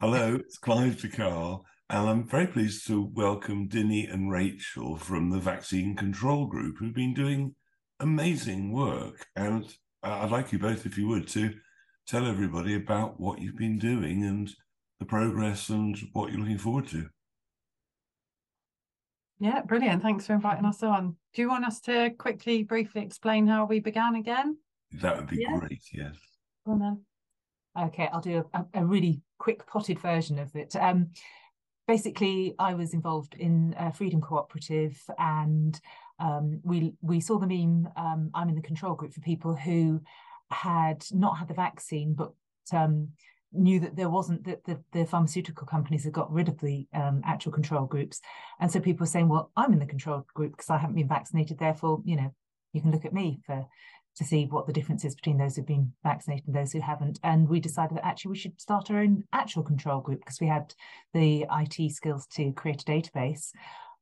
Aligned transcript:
Hello, 0.00 0.34
it's 0.36 0.56
Clive 0.56 0.98
de 0.98 1.08
Carle, 1.08 1.66
and 1.90 2.08
I'm 2.08 2.26
very 2.26 2.46
pleased 2.46 2.86
to 2.86 3.10
welcome 3.14 3.68
Dinny 3.68 4.06
and 4.10 4.30
Rachel 4.30 4.96
from 4.96 5.28
the 5.28 5.38
Vaccine 5.38 5.94
Control 5.94 6.46
Group, 6.46 6.78
who've 6.78 6.94
been 6.94 7.12
doing 7.12 7.54
amazing 8.00 8.72
work. 8.72 9.26
And 9.36 9.64
uh, 10.02 10.20
I'd 10.22 10.30
like 10.30 10.52
you 10.52 10.58
both, 10.58 10.86
if 10.86 10.96
you 10.96 11.06
would, 11.08 11.28
to 11.28 11.52
tell 12.06 12.26
everybody 12.26 12.76
about 12.76 13.20
what 13.20 13.42
you've 13.42 13.58
been 13.58 13.78
doing 13.78 14.24
and 14.24 14.50
the 15.00 15.04
progress 15.04 15.68
and 15.68 15.94
what 16.14 16.30
you're 16.30 16.40
looking 16.40 16.56
forward 16.56 16.88
to. 16.88 17.06
Yeah, 19.38 19.60
brilliant. 19.60 20.02
Thanks 20.02 20.26
for 20.26 20.32
inviting 20.32 20.64
us 20.64 20.82
on. 20.82 21.16
Do 21.34 21.42
you 21.42 21.48
want 21.50 21.66
us 21.66 21.78
to 21.82 22.08
quickly, 22.18 22.62
briefly 22.62 23.02
explain 23.02 23.46
how 23.46 23.66
we 23.66 23.80
began 23.80 24.14
again? 24.14 24.56
That 24.92 25.18
would 25.18 25.26
be 25.28 25.42
Yeah. 25.42 25.58
great, 25.58 25.82
yes. 25.92 26.16
Then. 26.64 27.04
Okay, 27.78 28.08
I'll 28.12 28.20
do 28.20 28.44
a, 28.52 28.64
a 28.74 28.84
really 28.84 29.22
quick 29.38 29.66
potted 29.66 29.98
version 29.98 30.38
of 30.38 30.54
it. 30.56 30.74
Um, 30.74 31.10
basically, 31.86 32.54
I 32.58 32.74
was 32.74 32.94
involved 32.94 33.34
in 33.34 33.74
a 33.78 33.92
Freedom 33.92 34.20
Cooperative, 34.20 35.00
and 35.18 35.80
um, 36.18 36.60
we 36.64 36.94
we 37.00 37.20
saw 37.20 37.38
the 37.38 37.46
meme. 37.46 37.88
Um, 37.96 38.30
I'm 38.34 38.48
in 38.48 38.56
the 38.56 38.62
control 38.62 38.94
group 38.94 39.12
for 39.12 39.20
people 39.20 39.54
who 39.54 40.00
had 40.50 41.04
not 41.12 41.38
had 41.38 41.48
the 41.48 41.54
vaccine, 41.54 42.14
but 42.14 42.32
um, 42.72 43.10
knew 43.52 43.78
that 43.80 43.96
there 43.96 44.08
wasn't 44.08 44.44
that 44.44 44.64
the, 44.64 44.82
the 44.92 45.06
pharmaceutical 45.06 45.66
companies 45.66 46.04
had 46.04 46.12
got 46.12 46.32
rid 46.32 46.48
of 46.48 46.58
the 46.60 46.86
um, 46.92 47.22
actual 47.24 47.52
control 47.52 47.86
groups, 47.86 48.20
and 48.58 48.70
so 48.70 48.80
people 48.80 49.04
were 49.04 49.14
saying, 49.14 49.28
"Well, 49.28 49.52
I'm 49.56 49.72
in 49.72 49.78
the 49.78 49.86
control 49.86 50.26
group 50.34 50.52
because 50.52 50.70
I 50.70 50.78
haven't 50.78 50.96
been 50.96 51.08
vaccinated. 51.08 51.58
Therefore, 51.58 52.02
you 52.04 52.16
know, 52.16 52.34
you 52.72 52.80
can 52.80 52.90
look 52.90 53.04
at 53.04 53.14
me 53.14 53.40
for 53.46 53.64
to 54.16 54.24
see 54.24 54.46
what 54.46 54.66
the 54.66 54.72
difference 54.72 55.04
is 55.04 55.14
between 55.14 55.38
those 55.38 55.56
who've 55.56 55.66
been 55.66 55.92
vaccinated 56.02 56.46
and 56.46 56.54
those 56.54 56.72
who 56.72 56.80
haven't. 56.80 57.18
And 57.22 57.48
we 57.48 57.60
decided 57.60 57.96
that 57.96 58.06
actually 58.06 58.30
we 58.30 58.38
should 58.38 58.60
start 58.60 58.90
our 58.90 58.98
own 58.98 59.24
actual 59.32 59.62
control 59.62 60.00
group 60.00 60.20
because 60.20 60.40
we 60.40 60.46
had 60.46 60.74
the 61.14 61.46
IT 61.50 61.92
skills 61.92 62.26
to 62.34 62.52
create 62.52 62.82
a 62.82 62.84
database. 62.84 63.50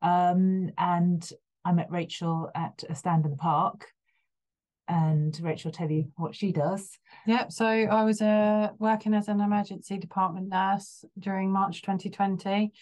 Um, 0.03 0.71
and 0.79 1.31
I 1.65 1.73
met 1.73 1.91
Rachel 1.91 2.51
at 2.55 2.83
a 2.89 2.95
stand 2.95 3.25
in 3.25 3.31
the 3.31 3.37
park. 3.37 3.87
And 4.91 5.39
Rachel 5.43 5.71
tell 5.71 5.91
you 5.91 6.11
what 6.17 6.35
she 6.35 6.51
does. 6.51 6.99
Yep. 7.27 7.53
So 7.53 7.67
I 7.67 8.05
was 8.05 8.23
uh, 8.23 8.71
working 8.79 9.13
as 9.13 9.29
an 9.29 9.43
emergency 9.43 9.99
department 9.99 10.49
nurse 10.49 11.05
during 11.19 11.53
March 11.53 11.83
2020 11.83 12.73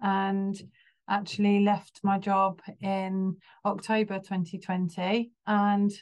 and 0.00 0.62
actually 1.08 1.64
left 1.64 2.00
my 2.04 2.18
job 2.18 2.60
in 2.80 3.36
October 3.64 4.18
2020 4.18 5.32
and 5.46 5.92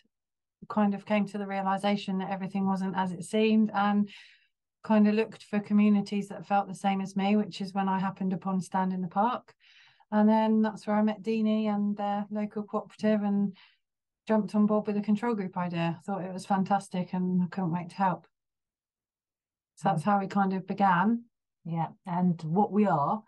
kind 0.68 0.94
of 0.94 1.06
came 1.06 1.26
to 1.26 1.38
the 1.38 1.46
realization 1.46 2.18
that 2.18 2.30
everything 2.30 2.66
wasn't 2.66 2.96
as 2.96 3.12
it 3.12 3.24
seemed 3.24 3.70
and 3.74 4.08
kind 4.82 5.08
of 5.08 5.14
looked 5.14 5.44
for 5.44 5.60
communities 5.60 6.28
that 6.28 6.46
felt 6.46 6.68
the 6.68 6.74
same 6.74 7.00
as 7.00 7.16
me, 7.16 7.36
which 7.36 7.60
is 7.60 7.72
when 7.72 7.88
I 7.88 7.98
happened 7.98 8.32
upon 8.32 8.60
Stand 8.60 8.92
in 8.92 9.00
the 9.00 9.08
Park. 9.08 9.54
And 10.12 10.28
then 10.28 10.62
that's 10.62 10.86
where 10.86 10.96
I 10.96 11.02
met 11.02 11.22
Deanie 11.22 11.66
and 11.66 11.96
their 11.96 12.26
local 12.30 12.62
cooperative 12.62 13.22
and 13.22 13.56
jumped 14.28 14.54
on 14.54 14.66
board 14.66 14.86
with 14.86 14.96
the 14.96 15.02
control 15.02 15.34
group 15.34 15.56
idea. 15.56 15.98
Thought 16.04 16.24
it 16.24 16.32
was 16.32 16.46
fantastic 16.46 17.12
and 17.14 17.42
I 17.42 17.46
couldn't 17.46 17.72
wait 17.72 17.90
to 17.90 17.96
help. 17.96 18.26
So 19.76 19.88
that's 19.88 20.04
how 20.04 20.20
we 20.20 20.26
kind 20.26 20.52
of 20.52 20.66
began. 20.66 21.24
Yeah, 21.64 21.88
and 22.06 22.40
what 22.42 22.72
we 22.72 22.86
are 22.86 23.22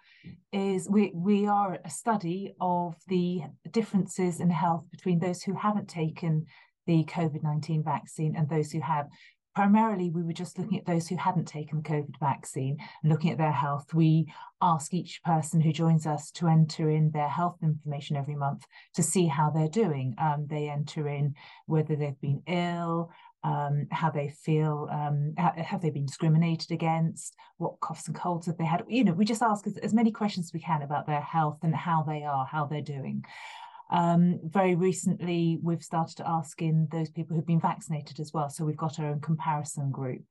is 0.52 0.90
we 0.90 1.10
we 1.14 1.46
are 1.46 1.78
a 1.82 1.90
study 1.90 2.54
of 2.60 2.94
the 3.08 3.44
differences 3.70 4.40
in 4.40 4.50
health 4.50 4.84
between 4.90 5.18
those 5.18 5.42
who 5.42 5.54
haven't 5.54 5.88
taken 5.88 6.44
the 6.86 7.04
COVID 7.04 7.42
nineteen 7.42 7.82
vaccine 7.82 8.34
and 8.36 8.48
those 8.48 8.72
who 8.72 8.80
have. 8.80 9.06
Primarily, 9.54 10.10
we 10.10 10.22
were 10.22 10.34
just 10.34 10.58
looking 10.58 10.78
at 10.78 10.84
those 10.84 11.08
who 11.08 11.16
hadn't 11.16 11.46
taken 11.46 11.78
the 11.78 11.88
COVID 11.88 12.20
vaccine 12.20 12.76
and 13.02 13.10
looking 13.10 13.30
at 13.30 13.38
their 13.38 13.52
health. 13.52 13.94
We 13.94 14.30
ask 14.60 14.92
each 14.92 15.22
person 15.24 15.62
who 15.62 15.72
joins 15.72 16.06
us 16.06 16.30
to 16.32 16.46
enter 16.46 16.90
in 16.90 17.10
their 17.10 17.30
health 17.30 17.56
information 17.62 18.18
every 18.18 18.34
month 18.34 18.66
to 18.96 19.02
see 19.02 19.26
how 19.28 19.48
they're 19.48 19.66
doing. 19.66 20.14
Um, 20.18 20.46
they 20.50 20.68
enter 20.68 21.08
in 21.08 21.36
whether 21.64 21.96
they've 21.96 22.20
been 22.20 22.42
ill, 22.46 23.10
um, 23.44 23.86
how 23.91 24.10
they 24.10 24.28
feel, 24.28 24.91
um, 24.92 25.32
have 25.38 25.80
they 25.80 25.88
been 25.88 26.04
discriminated 26.04 26.70
against, 26.70 27.34
what 27.56 27.80
coughs 27.80 28.08
and 28.08 28.14
colds 28.14 28.48
have 28.48 28.58
they 28.58 28.66
had. 28.66 28.84
You 28.88 29.04
know, 29.04 29.14
we 29.14 29.25
just 29.25 29.41
ask 29.41 29.66
as, 29.66 29.78
as 29.78 29.94
many 29.94 30.10
questions 30.10 30.48
as 30.48 30.52
we 30.52 30.60
can 30.60 30.82
about 30.82 31.06
their 31.06 31.22
health 31.22 31.60
and 31.62 31.75
how 31.75 32.02
they 32.02 32.25
are, 32.25 32.44
how 32.44 32.66
they're 32.66 32.82
doing. 32.82 33.25
Um, 33.91 34.41
very 34.42 34.74
recently, 34.74 35.58
we've 35.62 35.82
started 35.82 36.20
asking 36.26 36.88
those 36.91 37.10
people 37.10 37.36
who've 37.36 37.47
been 37.47 37.60
vaccinated 37.60 38.19
as 38.19 38.32
well. 38.32 38.48
So 38.48 38.64
we've 38.64 38.76
got 38.76 38.98
our 38.98 39.06
own 39.06 39.20
comparison 39.20 39.91
group. 39.91 40.22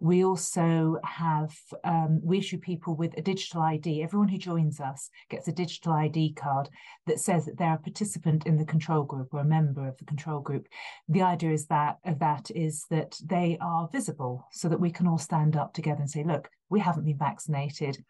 We 0.00 0.24
also 0.24 0.98
have, 1.04 1.56
um, 1.84 2.20
we 2.22 2.38
issue 2.38 2.58
people 2.58 2.94
with 2.94 3.16
a 3.16 3.22
digital 3.22 3.62
ID. 3.62 4.02
Everyone 4.02 4.28
who 4.28 4.38
joins 4.38 4.78
us 4.78 5.10
gets 5.30 5.48
a 5.48 5.52
digital 5.52 5.92
ID 5.92 6.34
card 6.34 6.68
that 7.06 7.20
says 7.20 7.46
that 7.46 7.56
they're 7.56 7.74
a 7.74 7.78
participant 7.78 8.46
in 8.46 8.56
the 8.56 8.66
control 8.66 9.04
group 9.04 9.32
or 9.32 9.40
a 9.40 9.44
member 9.44 9.88
of 9.88 9.96
the 9.96 10.04
control 10.04 10.40
group. 10.40 10.68
The 11.08 11.22
idea 11.22 11.52
is 11.52 11.66
that 11.66 11.98
of 12.04 12.18
that 12.18 12.50
is 12.54 12.84
that 12.90 13.18
they 13.24 13.56
are 13.60 13.88
visible 13.90 14.46
so 14.52 14.68
that 14.68 14.80
we 14.80 14.90
can 14.90 15.06
all 15.06 15.18
stand 15.18 15.56
up 15.56 15.72
together 15.72 16.00
and 16.00 16.10
say, 16.10 16.24
look, 16.24 16.50
we 16.68 16.80
haven't 16.80 17.04
been 17.04 17.18
vaccinated 17.18 18.04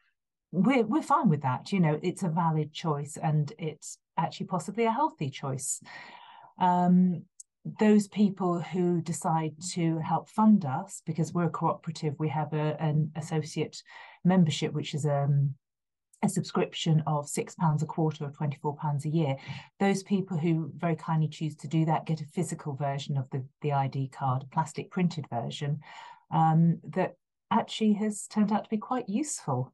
we're 0.53 0.85
we're 0.85 1.03
fine 1.03 1.29
with 1.29 1.43
that. 1.43 1.73
You 1.73 1.81
know, 1.81 1.99
it's 2.03 2.23
a 2.23 2.29
valid 2.29 2.73
choice 2.73 3.17
and 3.23 3.53
it's 3.59 3.99
actually 4.17 4.47
possibly 4.47 4.85
a 4.85 4.93
healthy 4.93 5.31
choice. 5.31 5.81
Um, 6.59 7.23
those 7.79 8.09
people 8.09 8.61
who 8.61 9.03
decide 9.03 9.55
to 9.73 9.99
help 9.99 10.29
fund 10.29 10.65
us, 10.65 11.03
because 11.05 11.35
we're 11.35 11.45
a 11.45 11.51
cooperative, 11.51 12.15
we 12.19 12.29
have 12.29 12.53
a, 12.55 12.81
an 12.81 13.11
associate 13.17 13.83
membership, 14.25 14.73
which 14.73 14.95
is 14.95 15.05
um, 15.05 15.55
a 16.23 16.29
subscription 16.29 17.03
of 17.07 17.29
six 17.29 17.55
pounds 17.55 17.83
a 17.83 17.87
quarter 17.87 18.25
or 18.25 18.31
24 18.31 18.77
pounds 18.77 19.05
a 19.05 19.11
year. 19.11 19.37
Those 19.81 20.03
people 20.03 20.39
who 20.39 20.73
very 20.77 20.97
kindly 20.97 21.29
choose 21.29 21.57
to 21.57 21.69
do 21.69 21.85
that 21.85 22.07
get 22.07 22.21
a 22.21 22.27
physical 22.27 22.75
version 22.75 23.17
of 23.17 23.29
the, 23.31 23.45
the 23.61 23.73
ID 23.73 24.09
card, 24.09 24.45
a 24.45 24.47
plastic 24.47 24.91
printed 24.91 25.27
version 25.29 25.81
um, 26.31 26.79
that 26.89 27.17
actually 27.51 27.95
has 27.95 28.27
turned 28.27 28.53
out 28.53 28.65
to 28.65 28.71
be 28.71 28.79
quite 28.79 29.09
useful 29.09 29.73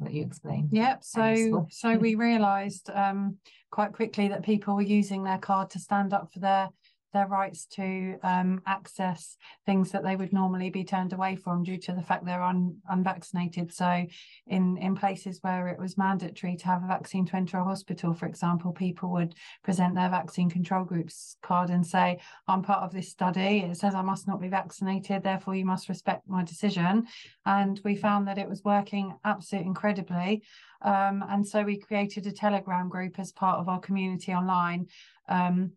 that 0.00 0.12
you 0.12 0.22
explain. 0.22 0.68
Yep. 0.72 1.04
So 1.04 1.66
so 1.70 1.96
we 1.96 2.14
realised 2.14 2.90
um, 2.90 3.36
quite 3.70 3.92
quickly 3.92 4.28
that 4.28 4.42
people 4.42 4.74
were 4.74 4.82
using 4.82 5.22
their 5.24 5.38
card 5.38 5.70
to 5.70 5.78
stand 5.78 6.12
up 6.12 6.32
for 6.32 6.40
their 6.40 6.68
their 7.12 7.26
rights 7.26 7.66
to 7.66 8.16
um, 8.22 8.60
access 8.66 9.36
things 9.66 9.90
that 9.92 10.04
they 10.04 10.16
would 10.16 10.32
normally 10.32 10.70
be 10.70 10.84
turned 10.84 11.12
away 11.12 11.36
from 11.36 11.62
due 11.62 11.78
to 11.78 11.92
the 11.92 12.02
fact 12.02 12.24
they're 12.24 12.42
un, 12.42 12.76
unvaccinated. 12.88 13.72
So, 13.72 14.06
in 14.46 14.76
in 14.78 14.94
places 14.94 15.38
where 15.42 15.68
it 15.68 15.78
was 15.78 15.98
mandatory 15.98 16.56
to 16.56 16.66
have 16.66 16.84
a 16.84 16.86
vaccine 16.86 17.26
to 17.26 17.36
enter 17.36 17.58
a 17.58 17.64
hospital, 17.64 18.12
for 18.12 18.26
example, 18.26 18.72
people 18.72 19.10
would 19.10 19.34
present 19.62 19.94
their 19.94 20.10
vaccine 20.10 20.50
control 20.50 20.84
groups 20.84 21.36
card 21.42 21.70
and 21.70 21.86
say, 21.86 22.18
"I'm 22.46 22.62
part 22.62 22.82
of 22.82 22.92
this 22.92 23.10
study. 23.10 23.60
It 23.60 23.76
says 23.76 23.94
I 23.94 24.02
must 24.02 24.28
not 24.28 24.40
be 24.40 24.48
vaccinated. 24.48 25.22
Therefore, 25.22 25.54
you 25.54 25.64
must 25.64 25.88
respect 25.88 26.28
my 26.28 26.44
decision." 26.44 27.06
And 27.46 27.80
we 27.84 27.96
found 27.96 28.28
that 28.28 28.38
it 28.38 28.48
was 28.48 28.62
working 28.64 29.16
absolutely 29.24 29.68
incredibly. 29.68 30.42
Um, 30.82 31.24
and 31.28 31.46
so 31.46 31.62
we 31.62 31.78
created 31.78 32.26
a 32.26 32.32
Telegram 32.32 32.88
group 32.88 33.18
as 33.18 33.32
part 33.32 33.58
of 33.58 33.68
our 33.68 33.80
community 33.80 34.32
online. 34.32 34.86
Um, 35.28 35.72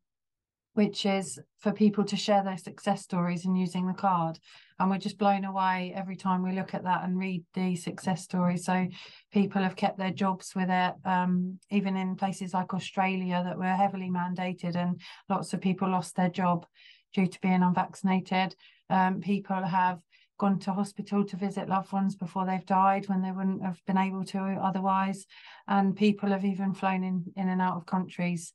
which 0.73 1.05
is 1.05 1.39
for 1.59 1.71
people 1.71 2.03
to 2.05 2.15
share 2.15 2.43
their 2.43 2.57
success 2.57 3.01
stories 3.01 3.45
and 3.45 3.59
using 3.59 3.87
the 3.87 3.93
card. 3.93 4.39
And 4.79 4.89
we're 4.89 4.97
just 4.97 5.17
blown 5.17 5.45
away 5.45 5.93
every 5.95 6.15
time 6.15 6.41
we 6.41 6.53
look 6.53 6.73
at 6.73 6.83
that 6.85 7.03
and 7.03 7.19
read 7.19 7.43
the 7.53 7.75
success 7.75 8.23
stories. 8.23 8.65
So 8.65 8.87
people 9.31 9.61
have 9.61 9.75
kept 9.75 9.97
their 9.97 10.11
jobs 10.11 10.53
with 10.55 10.69
it, 10.69 10.93
um, 11.05 11.59
even 11.69 11.97
in 11.97 12.15
places 12.15 12.53
like 12.53 12.73
Australia 12.73 13.43
that 13.45 13.57
were 13.57 13.65
heavily 13.65 14.09
mandated, 14.09 14.75
and 14.75 14.99
lots 15.29 15.53
of 15.53 15.61
people 15.61 15.89
lost 15.89 16.15
their 16.15 16.29
job 16.29 16.65
due 17.13 17.27
to 17.27 17.41
being 17.41 17.61
unvaccinated. 17.61 18.55
Um, 18.89 19.19
people 19.19 19.61
have 19.61 19.99
gone 20.39 20.57
to 20.57 20.73
hospital 20.73 21.23
to 21.23 21.37
visit 21.37 21.69
loved 21.69 21.91
ones 21.91 22.15
before 22.15 22.47
they've 22.47 22.65
died 22.65 23.07
when 23.07 23.21
they 23.21 23.31
wouldn't 23.31 23.63
have 23.63 23.79
been 23.85 23.97
able 23.97 24.25
to 24.25 24.39
otherwise. 24.39 25.27
And 25.67 25.95
people 25.95 26.29
have 26.29 26.43
even 26.43 26.73
flown 26.73 27.03
in, 27.03 27.25
in 27.35 27.49
and 27.49 27.61
out 27.61 27.75
of 27.77 27.85
countries 27.85 28.51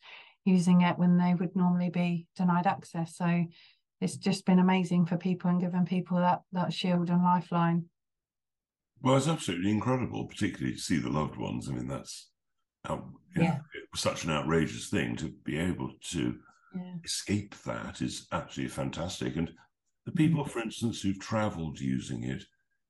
using 0.47 0.81
it 0.83 0.99
when 0.99 1.19
they 1.19 1.35
would 1.35 1.55
normally 1.55 1.91
be 1.91 2.27
denied 2.37 2.67
access. 2.67 3.17
So 3.17 3.45
it's 4.01 4.17
just 4.17 4.47
been 4.47 4.59
amazing 4.59 5.07
for 5.07 5.17
people 5.17 5.51
and 5.51 5.61
given 5.61 5.85
people 5.85 6.19
that 6.19 6.43
that 6.53 6.73
shield 6.73 7.11
and 7.11 7.23
lifeline. 7.23 7.87
Well, 9.03 9.17
it's 9.17 9.29
absolutely 9.29 9.71
incredible, 9.71 10.27
particularly 10.27 10.75
to 10.75 10.81
see 10.81 10.99
the 10.99 11.11
loved 11.11 11.37
ones. 11.37 11.69
I 11.69 11.75
mean, 11.75 11.89
that's 11.89 12.31
out, 12.89 13.05
you 13.35 13.43
know, 13.43 13.49
it 13.75 13.89
was 13.93 14.01
such 14.01 14.25
an 14.25 14.31
outrageous 14.31 14.89
thing 14.89 15.17
to 15.17 15.35
be 15.45 15.59
able 15.59 15.93
to 16.13 16.39
Yeah. 16.75 16.95
escape 17.05 17.55
that 17.65 18.01
is 18.01 18.27
absolutely 18.33 18.75
fantastic. 18.75 19.37
And 19.37 19.49
the 20.05 20.13
mm-hmm. 20.13 20.17
people, 20.17 20.45
for 20.45 20.61
instance, 20.61 21.01
who've 21.01 21.19
travelled 21.19 21.81
using 21.81 22.25
it, 22.25 22.45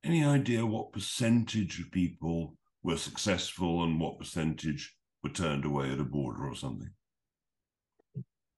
any 0.04 0.24
idea 0.24 0.64
what 0.64 0.92
percentage 0.92 1.80
of 1.80 1.90
people 1.90 2.56
were 2.82 2.96
successful 2.96 3.82
and 3.82 3.98
what 4.00 4.18
percentage 4.18 4.96
were 5.22 5.30
turned 5.30 5.64
away 5.64 5.90
at 5.90 6.00
a 6.00 6.04
border 6.04 6.46
or 6.46 6.54
something? 6.54 6.90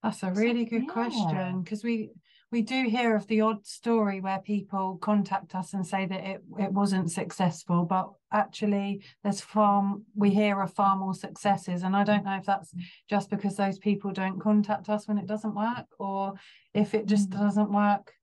That's 0.03 0.23
a 0.23 0.33
really 0.33 0.65
good 0.65 0.85
Yeah. 0.85 0.93
question 0.93 1.63
because 1.63 1.83
we 1.83 2.11
we 2.51 2.63
do 2.63 2.89
hear 2.89 3.15
of 3.15 3.27
the 3.27 3.43
odd 3.43 3.67
story 3.67 4.23
where 4.23 4.39
people 4.39 4.97
contact 5.03 5.55
us 5.55 5.75
and 5.75 5.87
say 5.87 6.07
that 6.07 6.25
it, 6.25 6.43
it 6.59 6.73
wasn't 6.73 7.11
successful, 7.11 7.85
but 7.85 8.11
actually 8.33 9.05
there's 9.23 9.43
far 9.43 9.97
we 10.15 10.31
hear 10.31 10.63
of 10.63 10.73
far 10.73 10.97
more 10.97 11.13
successes. 11.13 11.83
And 11.83 11.95
I 11.95 12.05
don't 12.05 12.25
know 12.25 12.37
if 12.37 12.47
that's 12.47 12.73
just 13.09 13.29
because 13.29 13.57
those 13.57 13.79
people 13.79 14.13
don't 14.13 14.41
contact 14.41 14.89
us 14.89 15.07
when 15.07 15.19
it 15.19 15.27
doesn't 15.27 15.55
work, 15.55 15.87
or 15.99 16.35
if 16.73 16.95
it 16.95 17.05
just 17.05 17.29
mm. 17.29 17.39
doesn't 17.39 17.71
work 17.71 18.15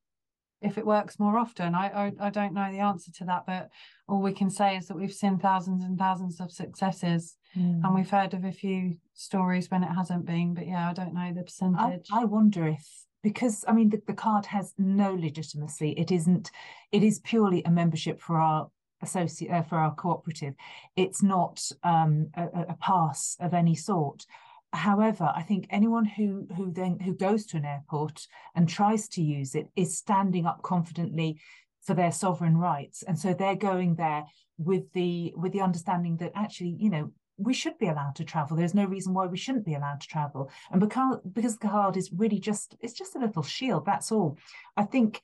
if 0.66 0.78
it 0.78 0.86
works 0.86 1.20
more 1.20 1.38
often. 1.38 1.76
I, 1.76 1.88
I, 1.88 2.12
I 2.20 2.30
don't 2.30 2.54
know 2.54 2.72
the 2.72 2.80
answer 2.80 3.12
to 3.12 3.26
that, 3.26 3.46
but 3.46 3.70
all 4.08 4.22
we 4.22 4.34
can 4.34 4.50
say 4.50 4.76
is 4.76 4.88
that 4.88 4.98
we've 4.98 5.14
seen 5.14 5.38
thousands 5.38 5.84
and 5.84 5.98
thousands 5.98 6.40
of 6.40 6.52
successes, 6.52 7.38
mm. 7.58 7.84
and 7.84 7.96
we've 7.96 8.10
heard 8.10 8.34
of 8.34 8.44
a 8.44 8.52
few 8.52 8.98
stories 9.14 9.70
when 9.70 9.84
it 9.84 9.94
hasn't 9.94 10.26
been. 10.26 10.54
But 10.54 10.68
yeah, 10.68 10.90
I 10.90 10.94
don't 10.94 11.14
know 11.14 11.32
the 11.34 11.44
percentage. 11.44 12.08
I, 12.12 12.22
I 12.22 12.26
wonder 12.26 12.68
if 12.68 12.86
because 13.24 13.66
I 13.68 13.74
mean 13.74 13.90
the, 13.90 14.02
the 14.06 14.14
card 14.14 14.46
has 14.48 14.74
no 14.78 15.14
legitimacy. 15.14 15.92
It 15.92 16.12
isn't. 16.12 16.52
It 16.92 17.04
is 17.04 17.20
purely 17.20 17.64
a 17.64 17.72
membership 17.72 18.22
for 18.22 18.38
our 18.40 18.70
associate 19.02 19.52
uh, 19.52 19.64
for 19.64 19.78
our 19.78 19.94
cooperative. 19.94 20.56
It's 20.96 21.22
not 21.24 21.62
um, 21.84 22.30
a, 22.36 22.66
a 22.70 22.78
pass 22.80 23.38
of 23.40 23.54
any 23.54 23.76
sort. 23.76 24.26
However, 24.75 25.31
I 25.33 25.42
think 25.42 25.68
anyone 25.69 26.06
who 26.06 26.48
who 26.56 26.72
then 26.72 27.00
who 27.00 27.13
goes 27.13 27.45
to 27.48 27.57
an 27.57 27.66
airport 27.66 28.27
and 28.56 28.68
tries 28.68 29.07
to 29.10 29.22
use 29.22 29.56
it 29.56 29.69
is 29.75 29.98
standing 29.98 30.45
up 30.45 30.62
confidently 30.62 31.39
for 31.81 31.94
their 31.94 32.12
sovereign 32.12 32.57
rights, 32.57 33.04
and 33.04 33.18
so 33.18 33.33
they're 33.33 33.56
going 33.56 33.95
there 33.95 34.25
with 34.57 34.92
the 34.94 35.33
with 35.36 35.54
the 35.54 35.62
understanding 35.62 36.18
that 36.18 36.31
actually, 36.36 36.75
you 36.80 36.89
know, 36.89 37.12
we 37.38 37.54
should 37.54 37.77
be 37.77 37.88
allowed 37.88 38.16
to 38.16 38.24
travel. 38.24 38.57
There's 38.57 38.74
no 38.74 38.86
reason 38.86 39.13
why 39.13 39.27
we 39.27 39.38
shouldn't 39.38 39.66
be 39.66 39.75
allowed 39.75 40.01
to 40.01 40.07
travel, 40.07 40.51
and 40.72 40.80
because 40.80 41.19
because 41.31 41.57
the 41.57 41.68
card 41.68 41.98
is 41.98 42.12
really 42.12 42.39
just 42.39 42.75
it's 42.81 42.94
just 42.94 43.16
a 43.16 43.19
little 43.19 43.44
shield. 43.44 43.86
That's 43.86 44.12
all. 44.12 44.38
I 44.75 44.83
think 44.83 45.22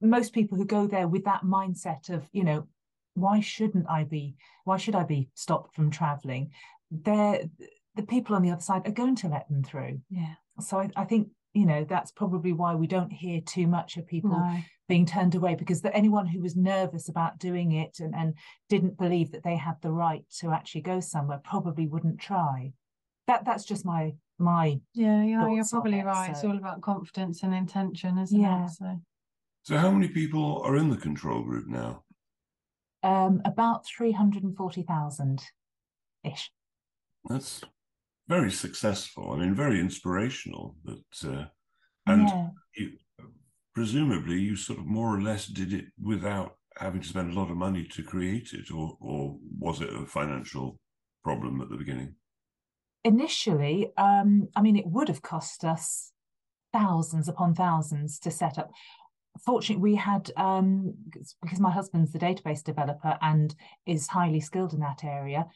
most 0.00 0.32
people 0.32 0.56
who 0.56 0.64
go 0.64 0.86
there 0.86 1.08
with 1.08 1.24
that 1.24 1.42
mindset 1.42 2.08
of 2.08 2.28
you 2.32 2.44
know 2.44 2.66
why 3.14 3.40
shouldn't 3.40 3.88
I 3.88 4.04
be 4.04 4.36
why 4.64 4.76
should 4.76 4.94
I 4.94 5.04
be 5.04 5.28
stopped 5.34 5.74
from 5.74 5.90
traveling? 5.90 6.52
They're 6.90 7.42
the 7.96 8.02
people 8.02 8.36
on 8.36 8.42
the 8.42 8.50
other 8.50 8.60
side 8.60 8.86
are 8.86 8.92
going 8.92 9.16
to 9.16 9.28
let 9.28 9.48
them 9.48 9.62
through. 9.62 10.00
Yeah. 10.10 10.34
So 10.60 10.78
I, 10.78 10.90
I 10.96 11.04
think 11.04 11.28
you 11.54 11.66
know 11.66 11.84
that's 11.84 12.12
probably 12.12 12.52
why 12.52 12.74
we 12.74 12.86
don't 12.86 13.10
hear 13.10 13.40
too 13.40 13.66
much 13.66 13.96
of 13.96 14.06
people 14.06 14.30
no. 14.30 14.58
being 14.88 15.04
turned 15.06 15.34
away 15.34 15.54
because 15.54 15.82
the, 15.82 15.94
anyone 15.94 16.26
who 16.26 16.40
was 16.40 16.56
nervous 16.56 17.08
about 17.08 17.38
doing 17.38 17.72
it 17.72 17.98
and, 17.98 18.14
and 18.14 18.34
didn't 18.68 18.96
believe 18.96 19.32
that 19.32 19.42
they 19.42 19.56
had 19.56 19.74
the 19.82 19.90
right 19.90 20.24
to 20.38 20.50
actually 20.52 20.82
go 20.82 21.00
somewhere 21.00 21.40
probably 21.42 21.86
wouldn't 21.86 22.20
try 22.20 22.72
that 23.26 23.44
that's 23.44 23.64
just 23.64 23.84
my 23.84 24.12
my 24.38 24.80
yeah 24.94 25.22
yeah 25.22 25.48
you're 25.48 25.64
probably 25.64 26.00
it, 26.00 26.04
right 26.04 26.26
so. 26.26 26.32
it's 26.32 26.44
all 26.44 26.56
about 26.56 26.80
confidence 26.80 27.42
and 27.42 27.54
intention 27.54 28.18
isn't 28.18 28.40
yeah. 28.40 28.64
it 28.64 28.70
so 28.70 29.00
so 29.62 29.76
how 29.76 29.90
many 29.90 30.08
people 30.08 30.62
are 30.64 30.76
in 30.76 30.88
the 30.88 30.96
control 30.96 31.42
group 31.42 31.66
now 31.66 32.02
um 33.02 33.40
about 33.44 33.86
340,000 33.86 35.42
ish 36.24 36.50
that's 37.28 37.62
very 38.30 38.52
successful. 38.52 39.32
I 39.32 39.36
mean, 39.38 39.54
very 39.54 39.80
inspirational. 39.80 40.76
But 40.84 41.28
uh, 41.28 41.44
and 42.06 42.28
yeah. 42.28 42.48
you, 42.76 42.92
presumably 43.74 44.40
you 44.40 44.56
sort 44.56 44.78
of 44.78 44.86
more 44.86 45.14
or 45.14 45.20
less 45.20 45.46
did 45.46 45.72
it 45.72 45.86
without 46.00 46.54
having 46.78 47.00
to 47.02 47.08
spend 47.08 47.32
a 47.32 47.38
lot 47.38 47.50
of 47.50 47.56
money 47.56 47.84
to 47.84 48.02
create 48.02 48.52
it, 48.52 48.70
or 48.70 48.96
or 49.00 49.36
was 49.58 49.82
it 49.82 49.92
a 49.92 50.06
financial 50.06 50.78
problem 51.24 51.60
at 51.60 51.68
the 51.68 51.76
beginning? 51.76 52.14
Initially, 53.04 53.90
um, 53.96 54.48
I 54.54 54.62
mean, 54.62 54.76
it 54.76 54.86
would 54.86 55.08
have 55.08 55.22
cost 55.22 55.64
us 55.64 56.12
thousands 56.72 57.28
upon 57.28 57.54
thousands 57.54 58.20
to 58.20 58.30
set 58.30 58.56
up 58.56 58.70
fortunately 59.44 59.82
we 59.82 59.96
had 59.96 60.30
um, 60.36 60.94
because 61.42 61.60
my 61.60 61.70
husband's 61.70 62.12
the 62.12 62.18
database 62.18 62.62
developer 62.62 63.16
and 63.22 63.54
is 63.86 64.06
highly 64.06 64.40
skilled 64.40 64.72
in 64.72 64.80
that 64.80 65.04
area 65.04 65.46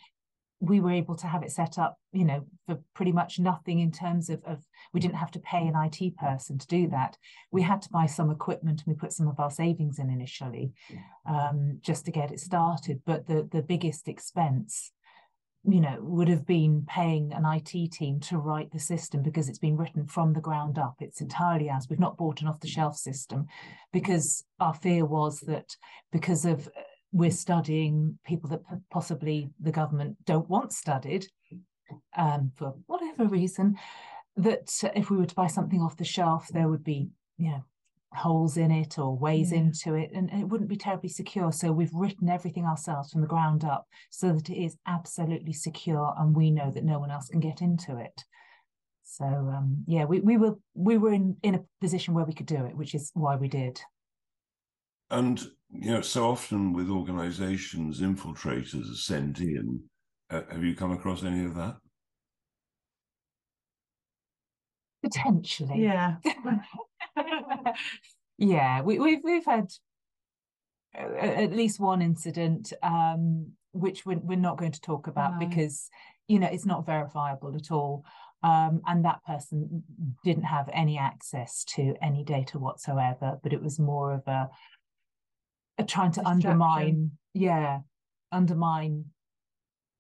we 0.61 0.81
were 0.81 0.93
able 0.93 1.17
to 1.17 1.27
have 1.27 1.43
it 1.43 1.53
set 1.53 1.79
up, 1.79 1.99
you 2.13 2.25
know, 2.25 2.47
for 2.67 2.79
pretty 2.95 3.13
much 3.13 3.39
nothing 3.39 3.81
in 3.81 3.91
terms 3.91 4.31
of, 4.31 4.43
of 4.45 4.65
we 4.93 5.01
didn't 5.01 5.17
have 5.17 5.31
to 5.33 5.39
pay 5.41 5.67
an 5.67 5.75
IT 5.77 6.17
person 6.17 6.59
to 6.59 6.67
do 6.67 6.89
that. 6.89 7.17
We 7.51 7.63
had 7.63 7.83
to 7.83 7.91
buy 7.91 8.07
some 8.07 8.31
equipment 8.31 8.83
and 8.85 8.95
we 8.95 8.99
put 8.99 9.13
some 9.13 9.29
of 9.29 9.39
our 9.41 9.51
savings 9.51 9.99
in 9.99 10.11
initially 10.11 10.73
um, 11.29 11.81
just 11.83 12.05
to 12.07 12.11
get 12.11 12.33
it 12.33 12.41
started. 12.41 13.03
But 13.05 13.27
the 13.27 13.49
the 13.51 13.63
biggest 13.63 14.09
expense, 14.09 14.93
you 15.65 15.81
know, 15.81 15.99
would 16.01 16.29
have 16.29 16.47
been 16.47 16.87
paying 16.89 17.33
an 17.33 17.45
IT 17.45 17.93
team 17.93 18.21
to 18.21 18.39
write 18.39 18.71
the 18.73 18.79
system 18.81 19.23
because 19.23 19.49
it's 19.49 19.59
been 19.59 19.77
written 19.77 20.07
from 20.07 20.33
the 20.33 20.41
ground 20.41 20.79
up. 20.79 20.97
It's 21.01 21.21
entirely 21.21 21.69
ours. 21.69 21.89
We've 21.91 21.99
not 21.99 22.17
bought 22.17 22.41
an 22.41 22.49
off 22.49 22.61
the 22.61 22.69
shelf 22.69 22.97
system 22.97 23.47
because 23.93 24.45
our 24.61 24.75
fear 24.75 25.05
was 25.05 25.41
that 25.41 25.77
because 26.13 26.45
of 26.45 26.69
we're 27.15 27.31
studying 27.31 28.19
people 28.27 28.51
that 28.51 28.61
possibly 28.91 29.49
the 29.61 29.71
government 29.71 30.17
don't 30.27 30.51
want 30.51 30.73
studied 30.73 31.25
um, 32.17 32.51
for 32.57 32.75
whatever 32.87 33.25
reason. 33.25 33.77
That 34.37 34.69
if 34.97 35.11
we 35.11 35.17
were 35.17 35.27
to 35.27 35.35
buy 35.35 35.47
something 35.47 35.81
off 35.81 35.97
the 35.97 36.05
shelf, 36.05 36.49
there 36.49 36.69
would 36.69 36.83
be, 36.83 37.09
you 37.39 37.51
know, 37.51 37.65
holes 38.13 38.57
in 38.57 38.73
it 38.73 38.99
or 38.99 39.17
ways 39.17 39.53
yeah. 39.53 39.59
into 39.59 39.95
it, 39.95 40.11
and, 40.13 40.29
and 40.29 40.41
it 40.41 40.49
wouldn't 40.49 40.69
be 40.69 40.77
terribly 40.77 41.09
secure. 41.09 41.53
So 41.53 41.71
we've 41.71 41.95
written 41.95 42.29
everything 42.29 42.65
ourselves 42.67 43.13
from 43.13 43.21
the 43.21 43.29
ground 43.29 43.65
up 43.65 43.87
so 44.11 44.33
that 44.33 44.51
it 44.51 44.61
is 44.61 44.77
absolutely 44.89 45.53
secure, 45.53 46.13
and 46.19 46.35
we 46.35 46.51
know 46.51 46.73
that 46.73 46.85
no 46.85 46.99
one 46.99 47.13
else 47.13 47.29
can 47.29 47.39
get 47.39 47.63
into 47.63 47.97
it. 47.97 48.25
So 49.05 49.25
um, 49.25 49.85
yeah, 49.87 50.05
we, 50.05 50.19
we 50.19 50.37
were 50.37 50.57
we 50.75 50.99
were 50.99 51.13
in 51.13 51.37
in 51.45 51.55
a 51.55 51.65
position 51.81 52.13
where 52.13 52.25
we 52.25 52.35
could 52.35 52.47
do 52.47 52.65
it, 52.65 52.77
which 52.77 52.97
is 52.97 53.13
why 53.15 53.37
we 53.37 53.47
did. 53.47 53.81
And 55.11 55.41
you 55.71 55.91
know, 55.91 56.01
so 56.01 56.31
often 56.31 56.73
with 56.73 56.89
organisations, 56.89 58.01
infiltrators 58.01 58.91
are 58.91 58.97
sent 58.97 59.41
in. 59.41 59.83
Uh, 60.31 60.43
have 60.51 60.65
you 60.65 60.75
come 60.75 60.93
across 60.93 61.25
any 61.25 61.45
of 61.45 61.55
that? 61.55 61.77
Potentially, 65.03 65.83
yeah, 65.83 66.17
yeah. 68.39 68.81
We, 68.81 68.99
we've 68.99 69.21
we've 69.23 69.45
had 69.45 69.67
uh, 70.99 71.15
at 71.19 71.53
least 71.53 71.79
one 71.79 72.01
incident, 72.01 72.73
um, 72.83 73.53
which 73.73 74.07
we're, 74.07 74.19
we're 74.19 74.39
not 74.39 74.57
going 74.57 74.73
to 74.73 74.81
talk 74.81 75.07
about 75.09 75.39
no. 75.39 75.47
because 75.47 75.91
you 76.27 76.39
know 76.39 76.49
it's 76.51 76.65
not 76.65 76.87
verifiable 76.87 77.55
at 77.55 77.71
all. 77.71 78.05
Um, 78.43 78.83
and 78.87 79.05
that 79.07 79.25
person 79.25 79.83
didn't 80.23 80.45
have 80.45 80.69
any 80.73 80.99
access 80.99 81.65
to 81.77 81.95
any 82.03 82.23
data 82.25 82.59
whatsoever, 82.59 83.39
but 83.43 83.55
it 83.55 83.63
was 83.63 83.79
more 83.79 84.13
of 84.13 84.23
a 84.27 84.51
are 85.79 85.85
trying 85.87 86.13
to 86.13 86.27
undermine, 86.27 87.13
yeah, 87.33 87.81
undermine 88.33 89.07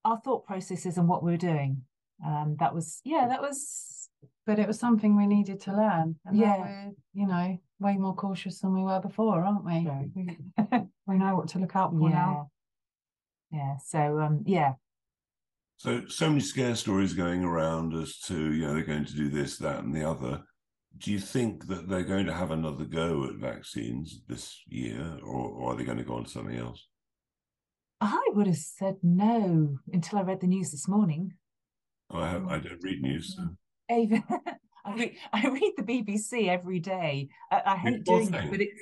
our 0.04 0.20
thought 0.20 0.46
processes 0.46 0.98
and 0.98 1.08
what 1.08 1.22
we 1.22 1.34
are 1.34 1.38
doing. 1.38 1.82
Um, 2.24 2.56
that 2.60 2.74
was, 2.74 3.00
yeah, 3.04 3.26
that 3.28 3.42
was. 3.42 4.08
But 4.46 4.58
it 4.58 4.66
was 4.66 4.78
something 4.78 5.16
we 5.16 5.26
needed 5.26 5.60
to 5.62 5.72
learn. 5.72 6.16
And 6.26 6.36
yeah. 6.36 6.58
we're, 6.58 6.92
you 7.14 7.26
know, 7.26 7.58
way 7.80 7.96
more 7.96 8.14
cautious 8.14 8.60
than 8.60 8.74
we 8.74 8.82
were 8.82 9.00
before, 9.00 9.42
aren't 9.42 9.64
we? 9.64 9.88
We, 10.14 10.38
we 11.06 11.16
know 11.16 11.34
what 11.34 11.48
to 11.48 11.58
look 11.58 11.74
out 11.74 11.92
for 11.92 12.10
yeah. 12.10 12.14
now. 12.14 12.50
Yeah. 13.50 13.76
So, 13.86 14.20
um, 14.20 14.42
yeah. 14.44 14.74
So, 15.76 16.02
so 16.08 16.28
many 16.28 16.40
scare 16.40 16.74
stories 16.74 17.14
going 17.14 17.42
around 17.42 17.94
as 17.94 18.18
to, 18.26 18.52
you 18.52 18.66
know, 18.66 18.74
they're 18.74 18.84
going 18.84 19.06
to 19.06 19.14
do 19.14 19.30
this, 19.30 19.56
that, 19.58 19.82
and 19.82 19.94
the 19.94 20.08
other 20.08 20.42
do 20.98 21.10
you 21.10 21.18
think 21.18 21.66
that 21.66 21.88
they're 21.88 22.04
going 22.04 22.26
to 22.26 22.34
have 22.34 22.50
another 22.50 22.84
go 22.84 23.24
at 23.24 23.36
vaccines 23.36 24.22
this 24.28 24.62
year, 24.66 25.18
or, 25.22 25.48
or 25.48 25.72
are 25.72 25.76
they 25.76 25.84
going 25.84 25.98
to 25.98 26.04
go 26.04 26.14
on 26.14 26.24
to 26.24 26.30
something 26.30 26.56
else? 26.56 26.86
I 28.00 28.22
would 28.32 28.46
have 28.46 28.56
said 28.56 28.96
no 29.02 29.78
until 29.92 30.18
I 30.18 30.22
read 30.22 30.40
the 30.40 30.46
news 30.46 30.70
this 30.70 30.88
morning. 30.88 31.32
Oh, 32.10 32.20
I, 32.20 32.30
have, 32.30 32.46
I 32.46 32.58
don't 32.58 32.82
read 32.82 33.00
news. 33.00 33.36
So. 33.36 33.48
Even, 33.94 34.22
I, 34.84 34.94
read, 34.94 35.16
I 35.32 35.48
read 35.48 35.72
the 35.76 35.82
BBC 35.82 36.48
every 36.48 36.80
day. 36.80 37.28
I, 37.50 37.62
I 37.66 37.76
hate 37.76 38.04
doing 38.04 38.32
it, 38.32 38.50
but 38.50 38.60
it's 38.60 38.80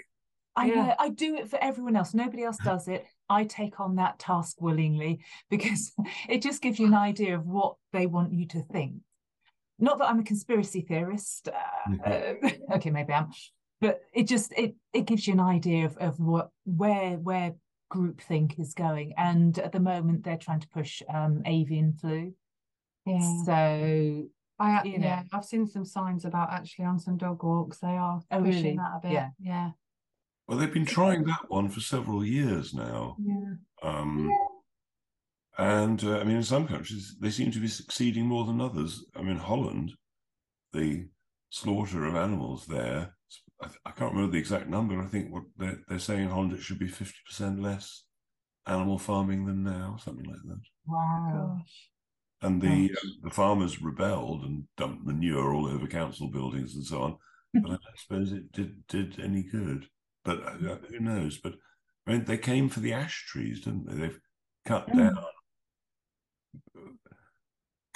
I 0.54 0.66
yeah. 0.66 0.95
I 0.99 1.09
do 1.09 1.37
it 1.37 1.49
for 1.49 1.62
everyone 1.62 1.97
else. 1.97 2.12
Nobody 2.12 2.42
else 2.42 2.59
does 2.62 2.88
it. 2.88 3.07
I 3.28 3.45
take 3.45 3.81
on 3.81 3.97
that 3.97 4.19
task 4.19 4.61
willingly 4.61 5.21
because 5.50 5.92
it 6.28 6.42
just 6.42 6.61
gives 6.61 6.78
you 6.78 6.87
an 6.87 6.95
idea 6.95 7.37
of 7.37 7.47
what 7.47 7.76
they 7.92 8.07
want 8.07 8.35
you 8.35 8.47
to 8.49 8.62
think 8.62 8.97
not 9.82 9.98
that 9.98 10.08
I'm 10.08 10.20
a 10.20 10.24
conspiracy 10.24 10.80
theorist. 10.80 11.48
Uh, 11.48 12.08
uh, 12.08 12.34
okay, 12.76 12.90
maybe 12.90 13.12
I'm, 13.12 13.30
but 13.80 14.00
it 14.14 14.28
just 14.28 14.52
it 14.56 14.76
it 14.92 15.06
gives 15.06 15.26
you 15.26 15.34
an 15.34 15.40
idea 15.40 15.84
of 15.86 15.96
of 15.98 16.20
what 16.20 16.50
where 16.64 17.16
where 17.16 17.54
groupthink 17.92 18.58
is 18.60 18.74
going. 18.74 19.12
And 19.18 19.58
at 19.58 19.72
the 19.72 19.80
moment, 19.80 20.22
they're 20.22 20.36
trying 20.36 20.60
to 20.60 20.68
push 20.68 21.02
um, 21.12 21.42
avian 21.44 21.94
flu. 22.00 22.32
Yeah. 23.04 23.44
So 23.44 24.28
I 24.60 24.84
you 24.84 24.98
know, 24.98 25.06
yeah, 25.06 25.22
I've 25.32 25.44
seen 25.44 25.66
some 25.66 25.84
signs 25.84 26.24
about 26.24 26.52
actually 26.52 26.84
on 26.84 27.00
some 27.00 27.16
dog 27.16 27.42
walks 27.42 27.78
they 27.78 27.88
are 27.88 28.20
oh, 28.30 28.42
pushing 28.42 28.62
really? 28.62 28.76
that 28.76 28.92
a 28.96 29.00
bit. 29.02 29.12
Yeah. 29.12 29.28
yeah. 29.40 29.70
Well, 30.46 30.58
they've 30.58 30.72
been 30.72 30.86
trying 30.86 31.24
that 31.24 31.46
one 31.48 31.68
for 31.68 31.80
several 31.80 32.24
years 32.24 32.72
now. 32.72 33.16
Yeah. 33.20 33.54
Um, 33.82 34.28
yeah. 34.30 34.51
And 35.59 36.02
uh, 36.02 36.18
I 36.18 36.25
mean, 36.25 36.37
in 36.37 36.42
some 36.42 36.66
countries, 36.66 37.14
they 37.21 37.30
seem 37.30 37.50
to 37.52 37.61
be 37.61 37.68
succeeding 37.68 38.26
more 38.26 38.44
than 38.44 38.61
others. 38.61 39.04
I 39.14 39.23
mean, 39.23 39.37
Holland, 39.37 39.92
the 40.73 41.06
slaughter 41.50 42.06
of 42.06 42.16
animals 42.16 42.66
there. 42.66 43.14
I, 43.62 43.68
I, 43.85 43.90
can't 43.90 44.12
remember 44.12 44.32
the 44.32 44.38
exact 44.38 44.68
number. 44.68 45.00
I 45.00 45.06
think 45.06 45.30
what 45.30 45.44
they're, 45.59 45.78
they're 45.88 45.99
saying 45.99 46.25
in 46.25 46.30
Holland 46.30 46.54
it 46.54 46.62
should 46.62 46.78
be 46.78 46.88
50% 46.88 47.62
less 47.62 48.04
animal 48.66 48.99
farming 48.99 49.44
than 49.47 49.62
now, 49.62 49.99
something 50.02 50.25
like 50.25 50.40
that. 50.47 50.61
Wow. 50.87 51.59
Gosh. 51.59 51.88
And 52.40 52.61
the 52.61 52.90
uh, 52.92 53.09
the 53.23 53.30
farmers 53.30 53.80
rebelled 53.80 54.42
and 54.42 54.64
dumped 54.76 55.06
manure 55.06 55.54
all 55.54 55.68
over 55.68 55.87
council 55.87 56.28
buildings 56.28 56.75
and 56.75 56.85
so 56.85 57.02
on. 57.02 57.16
but 57.54 57.66
I 57.66 57.73
don't 57.73 57.99
suppose 57.99 58.32
it 58.32 58.50
did 58.50 58.87
did 58.88 59.21
any 59.23 59.42
good. 59.44 59.87
But 60.25 60.42
uh, 60.44 60.76
who 60.88 60.99
knows? 60.99 61.38
But 61.38 61.54
I 62.06 62.12
mean, 62.12 62.25
they 62.25 62.38
came 62.38 62.68
for 62.68 62.80
the 62.80 62.94
ash 62.94 63.26
trees, 63.28 63.61
didn't 63.61 63.88
they? 63.88 63.97
They've 63.97 64.18
cut 64.64 64.88
Mm. 64.88 64.99
down 64.99 65.25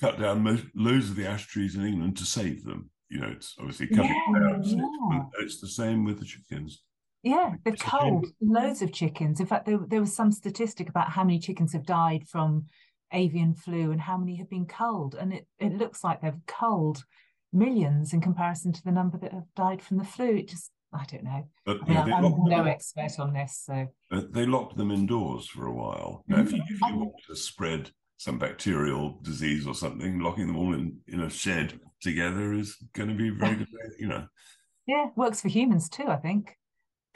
cut 0.01 0.19
down 0.19 0.43
most, 0.43 0.65
loads 0.75 1.11
of 1.11 1.17
the 1.17 1.27
ash 1.27 1.47
trees 1.47 1.75
in 1.75 1.85
England 1.85 2.17
to 2.19 2.25
save 2.25 2.65
them. 2.65 2.91
You 3.09 3.21
know, 3.21 3.29
it's 3.29 3.55
obviously 3.59 3.87
cutting 3.89 4.15
Yeah, 4.33 4.41
down. 4.41 4.63
yeah. 4.65 5.23
It's 5.41 5.61
the 5.61 5.69
same 5.69 6.05
with 6.05 6.19
the 6.19 6.25
chickens. 6.25 6.83
Yeah, 7.23 7.55
they've 7.65 7.75
It's 7.75 7.83
culled 7.83 8.27
loads 8.41 8.83
of 8.83 8.93
chickens. 8.93 9.41
In 9.41 9.47
fact, 9.47 9.67
there, 9.67 9.79
there 9.89 10.01
was 10.01 10.15
some 10.15 10.31
statistic 10.33 10.89
about 10.89 11.11
how 11.11 11.25
many 11.25 11.39
chickens 11.39 11.73
have 11.73 11.87
died 11.87 12.29
from 12.29 12.67
avian 13.13 13.55
flu 13.55 13.93
and 13.93 14.01
how 14.01 14.17
many 14.19 14.37
have 14.37 14.51
been 14.51 14.67
culled. 14.67 15.15
And 15.15 15.33
it, 15.33 15.47
it 15.59 15.73
looks 15.73 16.05
like 16.05 16.21
they've 16.21 16.35
culled 16.47 17.05
millions 17.53 18.13
in 18.13 18.21
comparison 18.21 18.73
to 18.73 18.85
the 18.85 18.93
number 18.93 19.19
that 19.19 19.33
have 19.33 19.47
died 19.55 19.83
from 19.83 19.99
the 19.99 20.05
flu. 20.05 20.37
It 20.37 20.49
just, 20.49 20.71
I 20.93 21.05
don't 21.11 21.25
know. 21.25 21.49
But 21.65 21.79
I 21.79 21.81
you 21.81 21.85
mean, 21.87 21.95
know, 21.95 22.05
they, 22.05 22.13
I'm 22.13 22.45
no 22.45 22.59
them, 22.59 22.69
expert 22.69 23.19
on 23.19 23.33
this, 23.33 23.63
so 23.65 23.87
uh, 24.13 24.23
they 24.31 24.47
locked 24.47 24.77
them 24.77 24.91
indoors 24.91 25.47
for 25.47 25.67
a 25.67 25.73
while. 25.73 26.25
Now, 26.29 26.41
if 26.43 26.53
you, 26.53 26.63
if 26.69 26.81
you 26.81 26.87
Mhm. 26.87 26.97
want 26.99 27.13
to 27.29 27.37
spread 27.37 27.91
some 28.19 28.39
bacterial 28.39 29.19
disease 29.23 29.67
or 29.67 29.75
something, 29.75 30.21
locking 30.21 30.47
them 30.47 30.57
all 30.57 30.75
in, 30.75 30.99
in 31.07 31.21
a 31.21 31.31
shed 31.31 31.79
together 32.01 32.53
is 32.53 32.77
going 32.95 33.09
to 33.09 33.15
be 33.15 33.31
very 33.31 33.57
good. 33.57 33.69
You 33.99 34.09
know, 34.09 34.27
yeah, 34.87 35.09
works 35.17 35.41
for 35.41 35.49
humans 35.49 35.89
too, 35.89 36.07
I 36.07 36.17
think. 36.17 36.57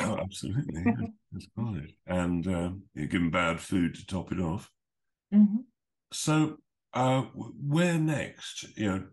oh, 0.00 0.18
absolutely. 0.18 0.84
That's 1.32 1.46
right. 1.56 1.94
And 2.06 2.46
um, 2.48 2.82
you 2.94 3.06
give 3.06 3.20
them 3.20 3.30
bad 3.30 3.60
food 3.60 3.94
to 3.94 4.06
top 4.06 4.32
it 4.32 4.40
off. 4.40 4.70
Mhm. 5.32 5.64
So, 6.12 6.56
uh, 6.92 7.22
where 7.22 7.98
next? 7.98 8.66
You 8.76 8.86
know, 8.86 9.04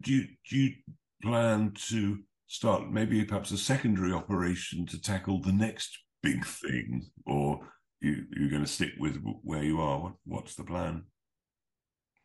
do 0.00 0.12
you 0.12 0.26
do 0.48 0.56
you 0.56 0.74
plan 1.22 1.72
to 1.88 2.18
start 2.48 2.90
maybe 2.90 3.24
perhaps 3.24 3.50
a 3.50 3.58
secondary 3.58 4.12
operation 4.12 4.86
to 4.86 5.00
tackle 5.00 5.40
the 5.40 5.52
next 5.52 5.98
big 6.22 6.44
thing, 6.44 7.02
or 7.26 7.60
you 8.00 8.24
you're 8.36 8.50
going 8.50 8.64
to 8.64 8.70
stick 8.70 8.92
with 8.98 9.22
where 9.42 9.62
you 9.62 9.80
are? 9.80 9.98
What 9.98 10.12
what's 10.24 10.54
the 10.54 10.64
plan? 10.64 11.04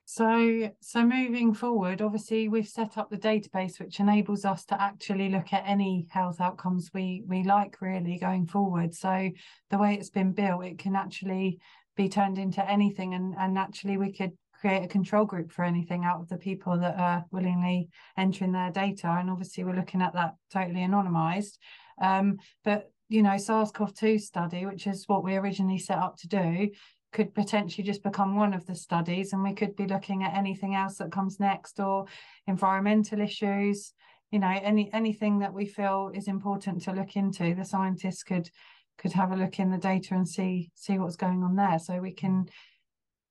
So, 0.05 0.69
so 0.81 1.05
moving 1.05 1.53
forward, 1.53 2.01
obviously 2.01 2.49
we've 2.49 2.67
set 2.67 2.97
up 2.97 3.09
the 3.09 3.17
database, 3.17 3.79
which 3.79 4.01
enables 4.01 4.43
us 4.43 4.65
to 4.65 4.81
actually 4.81 5.29
look 5.29 5.53
at 5.53 5.63
any 5.65 6.05
health 6.09 6.41
outcomes 6.41 6.91
we 6.93 7.23
we 7.27 7.43
like 7.43 7.81
really 7.81 8.17
going 8.19 8.45
forward. 8.45 8.93
So 8.93 9.29
the 9.69 9.77
way 9.77 9.93
it's 9.93 10.09
been 10.09 10.33
built, 10.33 10.65
it 10.65 10.79
can 10.79 10.97
actually 10.97 11.59
be 11.95 12.09
turned 12.09 12.37
into 12.37 12.69
anything, 12.69 13.13
and 13.13 13.35
and 13.37 13.57
actually 13.57 13.95
we 13.95 14.11
could 14.11 14.33
create 14.59 14.83
a 14.83 14.87
control 14.87 15.25
group 15.25 15.51
for 15.51 15.63
anything 15.63 16.03
out 16.03 16.19
of 16.19 16.27
the 16.29 16.37
people 16.37 16.77
that 16.79 16.99
are 16.99 17.25
willingly 17.31 17.89
entering 18.17 18.51
their 18.51 18.71
data. 18.71 19.07
And 19.07 19.29
obviously 19.29 19.63
we're 19.63 19.75
looking 19.75 20.01
at 20.01 20.13
that 20.13 20.35
totally 20.51 20.81
anonymized. 20.81 21.57
Um, 22.01 22.37
but 22.63 22.91
you 23.11 23.21
know, 23.21 23.37
SARS-CoV-2 23.37 24.21
study, 24.21 24.65
which 24.65 24.87
is 24.87 25.03
what 25.07 25.23
we 25.23 25.35
originally 25.35 25.77
set 25.77 25.97
up 25.97 26.15
to 26.17 26.27
do, 26.27 26.69
could 27.11 27.33
potentially 27.35 27.83
just 27.83 28.03
become 28.03 28.35
one 28.37 28.53
of 28.53 28.65
the 28.65 28.73
studies 28.75 29.33
and 29.33 29.43
we 29.43 29.53
could 29.53 29.75
be 29.75 29.85
looking 29.85 30.23
at 30.23 30.33
anything 30.33 30.75
else 30.75 30.95
that 30.97 31.11
comes 31.11 31.41
next 31.41 31.77
or 31.79 32.05
environmental 32.47 33.19
issues 33.19 33.93
you 34.31 34.39
know 34.39 34.47
any 34.63 34.89
anything 34.93 35.39
that 35.39 35.53
we 35.53 35.65
feel 35.65 36.09
is 36.13 36.29
important 36.29 36.81
to 36.81 36.93
look 36.93 37.17
into 37.17 37.53
the 37.53 37.65
scientists 37.65 38.23
could 38.23 38.49
could 38.97 39.11
have 39.11 39.33
a 39.33 39.35
look 39.35 39.59
in 39.59 39.69
the 39.71 39.77
data 39.77 40.13
and 40.13 40.25
see 40.25 40.71
see 40.73 40.97
what's 40.97 41.17
going 41.17 41.43
on 41.43 41.57
there 41.57 41.77
so 41.79 41.99
we 41.99 42.13
can 42.13 42.45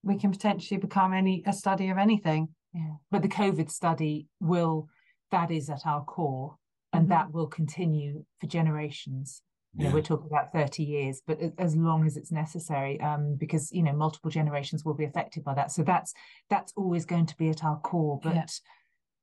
we 0.02 0.18
can 0.18 0.30
potentially 0.30 0.78
become 0.78 1.14
any 1.14 1.42
a 1.46 1.52
study 1.54 1.88
of 1.88 1.96
anything 1.96 2.48
Yeah. 2.74 2.96
But 3.10 3.22
the 3.22 3.28
COVID 3.28 3.70
study 3.70 4.28
will, 4.40 4.88
that 5.30 5.50
is 5.50 5.70
at 5.70 5.86
our 5.86 6.04
core, 6.04 6.56
and 6.92 7.06
Mhm. 7.06 7.08
that 7.08 7.32
will 7.32 7.46
continue 7.48 8.24
for 8.38 8.46
generations. 8.46 9.42
You 9.74 9.84
know, 9.84 9.88
Yeah. 9.90 9.94
we're 9.94 10.02
talking 10.02 10.26
about 10.26 10.52
30 10.52 10.82
years, 10.82 11.22
but 11.24 11.38
as 11.58 11.76
long 11.76 12.04
as 12.04 12.16
it's 12.16 12.32
necessary, 12.32 13.00
um, 13.00 13.36
because 13.36 13.70
you 13.72 13.82
know, 13.82 13.92
multiple 13.92 14.30
generations 14.30 14.84
will 14.84 14.94
be 14.94 15.04
affected 15.04 15.44
by 15.44 15.54
that. 15.54 15.70
So 15.70 15.82
that's 15.84 16.12
that's 16.48 16.72
always 16.76 17.04
going 17.06 17.26
to 17.26 17.36
be 17.36 17.50
at 17.50 17.62
our 17.64 17.78
core. 17.78 18.18
But 18.22 18.34
Yeah. 18.34 18.46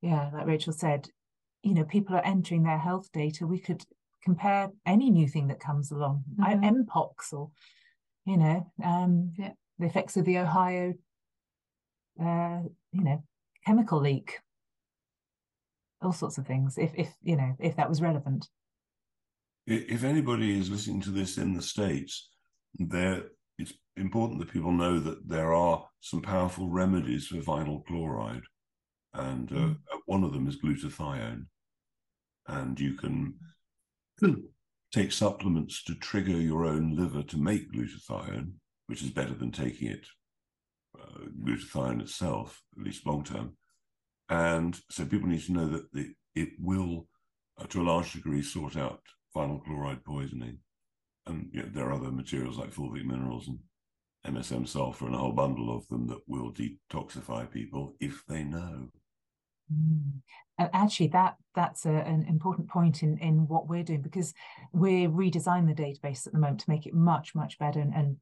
yeah, 0.00 0.30
like 0.32 0.46
Rachel 0.46 0.72
said, 0.72 1.10
you 1.62 1.74
know, 1.74 1.84
people 1.84 2.16
are 2.16 2.24
entering 2.24 2.62
their 2.62 2.78
health 2.78 3.12
data. 3.12 3.46
We 3.46 3.58
could 3.60 3.84
compare 4.22 4.70
any 4.86 5.10
new 5.10 5.28
thing 5.28 5.48
that 5.48 5.60
comes 5.60 5.90
along, 5.90 6.24
Mhm. 6.36 6.86
mpox 6.86 7.32
or 7.32 7.50
you 8.24 8.36
know, 8.36 8.70
um, 8.82 9.32
Yeah. 9.38 9.52
the 9.78 9.86
effects 9.86 10.16
of 10.16 10.24
the 10.26 10.38
Ohio, 10.38 10.92
uh, 12.20 12.62
you 12.92 13.02
know, 13.02 13.22
chemical 13.64 14.00
leak, 14.00 14.40
all 16.02 16.12
sorts 16.12 16.38
of 16.38 16.46
things. 16.46 16.78
If 16.78 16.94
if 16.94 17.14
you 17.22 17.36
know 17.36 17.54
if 17.58 17.76
that 17.76 17.88
was 17.88 18.00
relevant. 18.00 18.48
If 19.70 20.02
anybody 20.02 20.58
is 20.58 20.70
listening 20.70 21.02
to 21.02 21.10
this 21.10 21.36
in 21.36 21.52
the 21.52 21.60
states, 21.60 22.30
there 22.78 23.24
it's 23.58 23.74
important 23.98 24.38
that 24.38 24.50
people 24.50 24.72
know 24.72 24.98
that 24.98 25.28
there 25.28 25.52
are 25.52 25.86
some 26.00 26.22
powerful 26.22 26.70
remedies 26.70 27.26
for 27.26 27.36
vinyl 27.36 27.84
chloride, 27.84 28.44
and 29.12 29.52
uh, 29.52 29.94
one 30.06 30.24
of 30.24 30.32
them 30.32 30.48
is 30.48 30.56
glutathione, 30.56 31.44
and 32.46 32.80
you 32.80 32.94
can 32.94 33.34
take 34.94 35.12
supplements 35.12 35.84
to 35.84 35.94
trigger 35.96 36.40
your 36.40 36.64
own 36.64 36.96
liver 36.96 37.22
to 37.24 37.36
make 37.36 37.70
glutathione, 37.70 38.52
which 38.86 39.02
is 39.02 39.10
better 39.10 39.34
than 39.34 39.52
taking 39.52 39.88
it 39.88 40.06
uh, 40.98 41.26
glutathione 41.44 42.00
itself, 42.00 42.62
at 42.78 42.84
least 42.84 43.06
long 43.06 43.22
term. 43.22 43.54
And 44.30 44.80
so 44.90 45.04
people 45.04 45.28
need 45.28 45.42
to 45.42 45.52
know 45.52 45.68
that 45.68 45.92
the, 45.92 46.14
it 46.34 46.52
will, 46.58 47.06
uh, 47.60 47.66
to 47.66 47.82
a 47.82 47.84
large 47.84 48.14
degree, 48.14 48.40
sort 48.40 48.74
out 48.74 49.02
vinyl 49.38 49.64
chloride 49.64 50.04
poisoning. 50.04 50.58
And 51.26 51.48
you 51.52 51.62
know, 51.62 51.68
there 51.72 51.86
are 51.86 51.94
other 51.94 52.10
materials 52.10 52.58
like 52.58 52.74
fulvic 52.74 53.04
minerals 53.04 53.48
and 53.48 53.58
MSM 54.26 54.66
sulfur 54.66 55.06
and 55.06 55.14
a 55.14 55.18
whole 55.18 55.32
bundle 55.32 55.74
of 55.74 55.86
them 55.88 56.06
that 56.08 56.20
will 56.26 56.52
detoxify 56.52 57.50
people 57.50 57.94
if 58.00 58.24
they 58.26 58.42
know. 58.42 58.88
Mm. 59.72 60.20
Actually, 60.58 61.08
that 61.08 61.36
that's 61.54 61.86
a, 61.86 61.92
an 61.92 62.24
important 62.28 62.68
point 62.68 63.02
in 63.02 63.18
in 63.18 63.46
what 63.46 63.68
we're 63.68 63.84
doing 63.84 64.02
because 64.02 64.34
we're 64.72 65.08
redesigning 65.08 65.68
the 65.68 65.82
database 65.82 66.26
at 66.26 66.32
the 66.32 66.38
moment 66.38 66.60
to 66.60 66.70
make 66.70 66.86
it 66.86 66.94
much 66.94 67.34
much 67.34 67.58
better 67.58 67.80
and, 67.80 67.94
and 67.94 68.16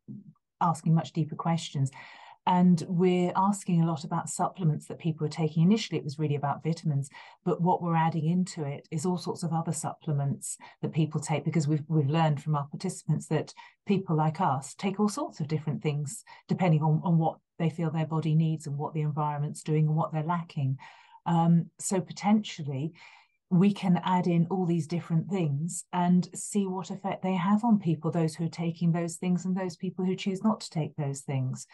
asking 0.60 0.94
much 0.94 1.12
deeper 1.12 1.36
questions. 1.36 1.90
And 2.46 2.84
we're 2.88 3.32
asking 3.34 3.82
a 3.82 3.86
lot 3.86 4.04
about 4.04 4.28
supplements 4.28 4.86
that 4.86 5.00
people 5.00 5.26
are 5.26 5.30
taking. 5.30 5.64
Initially, 5.64 5.98
it 5.98 6.04
was 6.04 6.18
really 6.18 6.36
about 6.36 6.62
vitamins, 6.62 7.10
but 7.44 7.60
what 7.60 7.82
we're 7.82 7.96
adding 7.96 8.26
into 8.26 8.62
it 8.64 8.86
is 8.90 9.04
all 9.04 9.18
sorts 9.18 9.42
of 9.42 9.52
other 9.52 9.72
supplements 9.72 10.56
that 10.80 10.92
people 10.92 11.20
take 11.20 11.44
because 11.44 11.66
we've 11.66 11.82
we've 11.88 12.08
learned 12.08 12.40
from 12.42 12.54
our 12.54 12.66
participants 12.66 13.26
that 13.28 13.52
people 13.86 14.16
like 14.16 14.40
us 14.40 14.74
take 14.74 15.00
all 15.00 15.08
sorts 15.08 15.40
of 15.40 15.48
different 15.48 15.82
things 15.82 16.24
depending 16.48 16.82
on, 16.82 17.00
on 17.04 17.18
what 17.18 17.38
they 17.58 17.70
feel 17.70 17.90
their 17.90 18.06
body 18.06 18.34
needs 18.34 18.66
and 18.66 18.78
what 18.78 18.94
the 18.94 19.00
environment's 19.00 19.62
doing 19.62 19.86
and 19.86 19.96
what 19.96 20.12
they're 20.12 20.22
lacking. 20.22 20.78
Um, 21.24 21.66
so 21.78 22.00
potentially 22.00 22.92
we 23.50 23.72
can 23.72 24.00
add 24.04 24.26
in 24.26 24.46
all 24.50 24.66
these 24.66 24.86
different 24.86 25.30
things 25.30 25.84
and 25.92 26.28
see 26.34 26.66
what 26.66 26.90
effect 26.90 27.22
they 27.22 27.34
have 27.34 27.64
on 27.64 27.78
people, 27.78 28.10
those 28.10 28.34
who 28.34 28.44
are 28.44 28.48
taking 28.48 28.92
those 28.92 29.16
things 29.16 29.44
and 29.44 29.56
those 29.56 29.76
people 29.76 30.04
who 30.04 30.16
choose 30.16 30.42
not 30.42 30.60
to 30.60 30.70
take 30.70 30.96
those 30.96 31.20
things. 31.20 31.66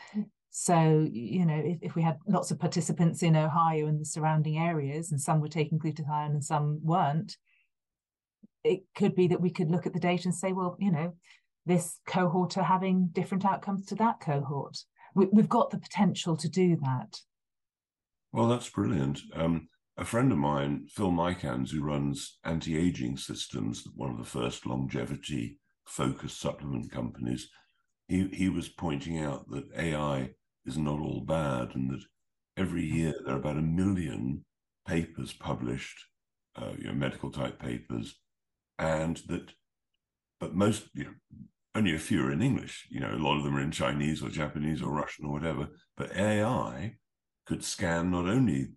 So, 0.54 1.08
you 1.10 1.46
know, 1.46 1.56
if, 1.64 1.78
if 1.80 1.94
we 1.94 2.02
had 2.02 2.18
lots 2.28 2.50
of 2.50 2.60
participants 2.60 3.22
in 3.22 3.36
Ohio 3.36 3.86
and 3.86 3.98
the 3.98 4.04
surrounding 4.04 4.58
areas, 4.58 5.10
and 5.10 5.18
some 5.18 5.40
were 5.40 5.48
taking 5.48 5.78
glutathione 5.78 6.26
and 6.26 6.44
some 6.44 6.78
weren't, 6.84 7.38
it 8.62 8.82
could 8.94 9.14
be 9.14 9.26
that 9.28 9.40
we 9.40 9.48
could 9.48 9.70
look 9.70 9.86
at 9.86 9.94
the 9.94 9.98
data 9.98 10.24
and 10.26 10.34
say, 10.34 10.52
well, 10.52 10.76
you 10.78 10.92
know, 10.92 11.14
this 11.64 12.00
cohort 12.06 12.58
are 12.58 12.64
having 12.64 13.08
different 13.12 13.46
outcomes 13.46 13.86
to 13.86 13.94
that 13.94 14.20
cohort. 14.20 14.76
We, 15.14 15.26
we've 15.32 15.48
got 15.48 15.70
the 15.70 15.78
potential 15.78 16.36
to 16.36 16.48
do 16.50 16.76
that. 16.82 17.18
Well, 18.30 18.48
that's 18.48 18.68
brilliant. 18.68 19.20
Um, 19.34 19.68
a 19.96 20.04
friend 20.04 20.30
of 20.32 20.38
mine, 20.38 20.84
Phil 20.86 21.10
Micans, 21.10 21.70
who 21.70 21.82
runs 21.82 22.38
Anti 22.44 22.76
Aging 22.76 23.16
Systems, 23.16 23.84
one 23.94 24.10
of 24.10 24.18
the 24.18 24.24
first 24.24 24.66
longevity 24.66 25.58
focused 25.86 26.38
supplement 26.38 26.90
companies, 26.90 27.48
he, 28.06 28.28
he 28.28 28.50
was 28.50 28.68
pointing 28.68 29.18
out 29.18 29.48
that 29.48 29.64
AI 29.78 30.34
is 30.66 30.78
not 30.78 31.00
all 31.00 31.20
bad 31.20 31.74
and 31.74 31.90
that 31.90 32.02
every 32.56 32.84
year 32.84 33.14
there 33.24 33.34
are 33.34 33.38
about 33.38 33.56
a 33.56 33.62
million 33.62 34.44
papers 34.86 35.32
published, 35.32 36.04
uh, 36.56 36.72
you 36.78 36.84
know, 36.84 36.92
medical 36.92 37.30
type 37.30 37.58
papers, 37.58 38.18
and 38.78 39.18
that, 39.28 39.52
but 40.40 40.54
most, 40.54 40.88
you 40.94 41.04
know, 41.04 41.12
only 41.74 41.94
a 41.94 41.98
few 41.98 42.22
are 42.24 42.32
in 42.32 42.42
English. 42.42 42.86
You 42.90 43.00
know, 43.00 43.12
a 43.12 43.16
lot 43.16 43.38
of 43.38 43.44
them 43.44 43.56
are 43.56 43.60
in 43.62 43.70
Chinese 43.70 44.22
or 44.22 44.28
Japanese 44.28 44.82
or 44.82 44.90
Russian 44.90 45.24
or 45.24 45.32
whatever. 45.32 45.68
But 45.96 46.14
AI 46.16 46.96
could 47.46 47.64
scan 47.64 48.10
not 48.10 48.26
only 48.26 48.68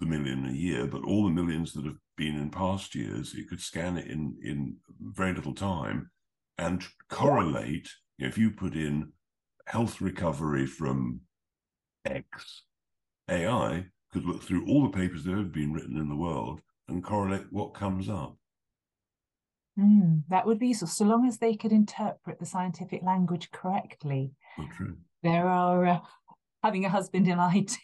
the 0.00 0.04
the 0.04 0.18
million 0.18 0.46
a 0.46 0.52
year, 0.52 0.86
but 0.86 1.04
all 1.04 1.24
the 1.24 1.30
millions 1.30 1.72
that 1.72 1.84
have 1.84 1.96
been 2.16 2.36
in 2.36 2.50
past 2.50 2.94
years, 2.94 3.34
it 3.34 3.48
could 3.48 3.60
scan 3.60 3.96
it 3.96 4.06
in 4.06 4.36
in 4.42 4.76
very 5.00 5.32
little 5.32 5.54
time 5.54 6.10
and 6.58 6.84
correlate. 7.08 7.88
You 8.18 8.26
know, 8.26 8.28
if 8.28 8.38
you 8.38 8.50
put 8.50 8.74
in 8.74 9.12
health 9.66 10.00
recovery 10.00 10.66
from 10.66 11.20
X, 12.04 12.62
AI 13.30 13.86
could 14.12 14.24
look 14.24 14.42
through 14.42 14.66
all 14.66 14.82
the 14.82 14.96
papers 14.96 15.24
that 15.24 15.36
have 15.36 15.52
been 15.52 15.72
written 15.72 15.96
in 15.96 16.08
the 16.08 16.16
world 16.16 16.60
and 16.88 17.02
correlate 17.02 17.46
what 17.50 17.74
comes 17.74 18.08
up. 18.08 18.36
Mm, 19.78 20.22
that 20.28 20.46
would 20.46 20.58
be 20.58 20.68
useful, 20.68 20.86
so 20.86 21.04
long 21.04 21.26
as 21.26 21.38
they 21.38 21.56
could 21.56 21.72
interpret 21.72 22.38
the 22.38 22.46
scientific 22.46 23.02
language 23.02 23.50
correctly. 23.50 24.32
True. 24.76 24.96
There 25.24 25.48
are, 25.48 25.86
uh, 25.86 26.00
having 26.62 26.84
a 26.84 26.88
husband 26.88 27.28
in 27.28 27.38
IT, 27.40 27.76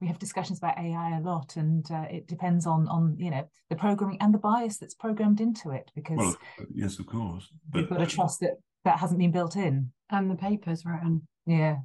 we 0.00 0.06
have 0.06 0.18
discussions 0.18 0.58
about 0.58 0.78
AI 0.78 1.18
a 1.18 1.20
lot, 1.20 1.56
and 1.56 1.88
uh, 1.90 2.06
it 2.10 2.26
depends 2.26 2.66
on 2.66 2.88
on 2.88 3.16
you 3.18 3.30
know 3.30 3.48
the 3.68 3.76
programming 3.76 4.18
and 4.20 4.32
the 4.32 4.38
bias 4.38 4.78
that's 4.78 4.94
programmed 4.94 5.40
into 5.40 5.70
it. 5.70 5.90
Because 5.94 6.18
well, 6.18 6.36
yes, 6.72 6.98
of 6.98 7.06
course, 7.06 7.48
but 7.68 7.80
you've 7.80 7.90
got 7.90 7.98
to 7.98 8.06
trust 8.06 8.40
that 8.40 8.58
that 8.84 8.98
hasn't 8.98 9.20
been 9.20 9.32
built 9.32 9.56
in, 9.56 9.92
and 10.10 10.30
the 10.30 10.34
papers 10.34 10.84
written. 10.84 11.26
Yeah. 11.46 11.76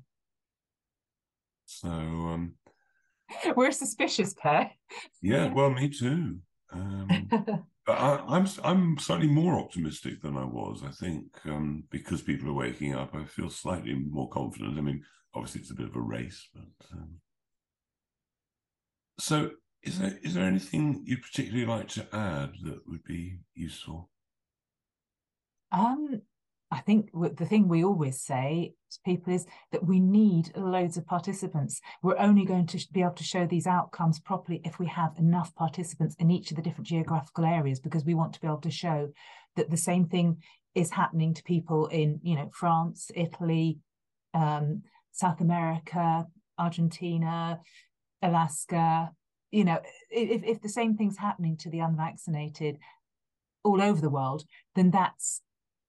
So 1.66 1.90
um, 1.90 2.54
we're 3.56 3.70
a 3.70 3.74
suspicious 3.74 4.34
pair. 4.34 4.72
Yeah, 5.22 5.52
well, 5.54 5.70
me 5.70 5.90
too. 5.90 6.38
Um, 6.72 7.30
I, 7.88 8.16
am 8.16 8.22
I'm, 8.28 8.48
I'm 8.64 8.98
slightly 8.98 9.28
more 9.28 9.60
optimistic 9.60 10.22
than 10.22 10.38
I 10.38 10.44
was. 10.44 10.84
I 10.86 10.92
think 10.92 11.26
um, 11.46 11.84
because 11.90 12.22
people 12.22 12.50
are 12.50 12.54
waking 12.54 12.96
up, 12.96 13.16
I 13.16 13.24
feel 13.24 13.50
slightly 13.50 13.94
more 13.94 14.30
confident. 14.30 14.78
I 14.78 14.82
mean, 14.82 15.04
obviously 15.34 15.62
it's 15.62 15.72
a 15.72 15.76
bit 15.76 15.88
of 15.88 15.96
a 15.96 16.02
race, 16.02 16.50
but 16.54 16.88
um... 16.94 17.16
so 19.20 19.52
is 19.84 20.00
there 20.00 20.18
is 20.22 20.34
there 20.34 20.46
anything 20.46 21.04
you'd 21.06 21.22
particularly 21.22 21.66
like 21.66 21.88
to 21.90 22.08
add 22.14 22.54
that 22.64 22.82
would 22.88 23.04
be 23.04 23.40
useful? 23.54 24.10
Um, 25.72 26.22
I 26.70 26.80
think 26.80 27.12
the 27.14 27.46
thing 27.46 27.68
we 27.68 27.86
always 27.86 28.22
say 28.22 28.74
to 28.92 29.00
people 29.06 29.34
is 29.34 29.46
that 29.72 29.86
we 29.86 30.02
need 30.02 30.52
loads 30.58 30.98
of 30.98 31.06
participants. 31.06 31.80
We're 32.04 32.20
only 32.20 32.44
going 32.44 32.68
to 32.68 32.88
be 32.92 33.02
able 33.02 33.14
to 33.14 33.24
show 33.24 33.46
these 33.46 33.68
outcomes 33.68 34.20
properly 34.20 34.62
if 34.66 34.78
we 34.78 34.88
have 34.88 35.18
enough 35.18 35.56
participants 35.56 36.16
in 36.20 36.30
each 36.30 36.52
of 36.52 36.58
the 36.58 36.62
different 36.62 36.88
geographical 36.88 37.46
areas, 37.46 37.80
because 37.80 38.04
we 38.04 38.16
want 38.16 38.34
to 38.34 38.42
be 38.42 38.48
able 38.48 38.62
to 38.62 38.70
show 38.70 39.10
that 39.56 39.70
the 39.70 39.78
same 39.78 40.08
thing 40.08 40.38
is 40.76 40.92
happening 40.92 41.34
to 41.34 41.44
people 41.44 41.88
in, 41.88 42.20
you 42.22 42.36
know, 42.36 42.50
France, 42.54 43.12
Italy, 43.16 43.80
um, 44.34 44.84
South 45.14 45.40
America, 45.40 46.28
Argentina, 46.60 47.62
Alaska. 48.22 49.12
You 49.52 49.64
know, 49.64 49.80
if, 50.12 50.44
if 50.44 50.62
the 50.62 50.70
same 50.70 50.98
thing's 50.98 51.18
happening 51.18 51.56
to 51.58 51.70
the 51.70 51.80
unvaccinated 51.80 52.78
all 53.64 53.82
over 53.82 54.02
the 54.02 54.10
world, 54.10 54.44
then 54.76 54.92
that's 54.92 55.42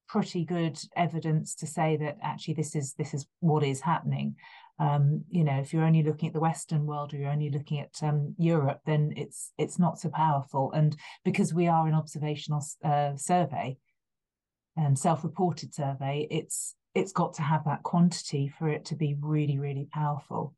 pretty 0.08 0.44
good 0.44 0.78
evidence 0.96 1.54
to 1.54 1.66
say 1.66 1.96
that 1.98 2.16
actually 2.22 2.54
this 2.54 2.74
is 2.74 2.94
this 2.94 3.14
is 3.14 3.26
what 3.40 3.62
is 3.62 3.80
happening. 3.80 4.34
Um, 4.80 5.24
you 5.28 5.42
know, 5.44 5.58
if 5.58 5.72
you're 5.72 5.84
only 5.84 6.02
looking 6.02 6.28
at 6.28 6.34
the 6.34 6.40
Western 6.40 6.86
world 6.86 7.12
or 7.12 7.16
you're 7.16 7.30
only 7.30 7.50
looking 7.50 7.80
at 7.80 8.02
um, 8.02 8.34
Europe, 8.38 8.80
then 8.86 9.12
it's 9.16 9.52
it's 9.58 9.78
not 9.78 9.98
so 9.98 10.08
powerful. 10.08 10.72
And 10.72 10.96
because 11.24 11.52
we 11.52 11.66
are 11.66 11.86
an 11.86 11.94
observational 11.94 12.64
uh, 12.84 13.16
survey 13.16 13.76
and 14.76 14.98
self-reported 14.98 15.74
survey, 15.74 16.26
it's 16.30 16.74
it's 16.94 17.12
got 17.12 17.34
to 17.34 17.42
have 17.42 17.64
that 17.64 17.82
quantity 17.82 18.48
for 18.48 18.68
it 18.68 18.84
to 18.86 18.96
be 18.96 19.16
really 19.20 19.58
really 19.58 19.88
powerful. 19.92 20.54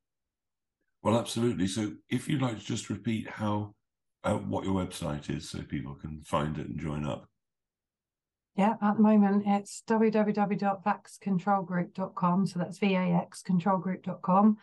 Well, 1.03 1.19
absolutely. 1.19 1.67
So, 1.67 1.93
if 2.11 2.29
you'd 2.29 2.43
like 2.43 2.59
to 2.59 2.65
just 2.65 2.91
repeat 2.91 3.29
how 3.29 3.75
uh, 4.23 4.35
what 4.35 4.65
your 4.65 4.75
website 4.75 5.35
is, 5.35 5.49
so 5.49 5.63
people 5.63 5.95
can 5.95 6.23
find 6.25 6.59
it 6.59 6.69
and 6.69 6.79
join 6.79 7.07
up. 7.07 7.30
Yeah, 8.61 8.77
at 8.83 8.97
the 8.99 9.03
moment 9.03 9.45
it's 9.47 9.83
www.vaxcontrolgroup.com. 9.89 12.47
So 12.47 12.59
that's 12.59 12.79
vaxcontrolgroup.com. 12.79 14.59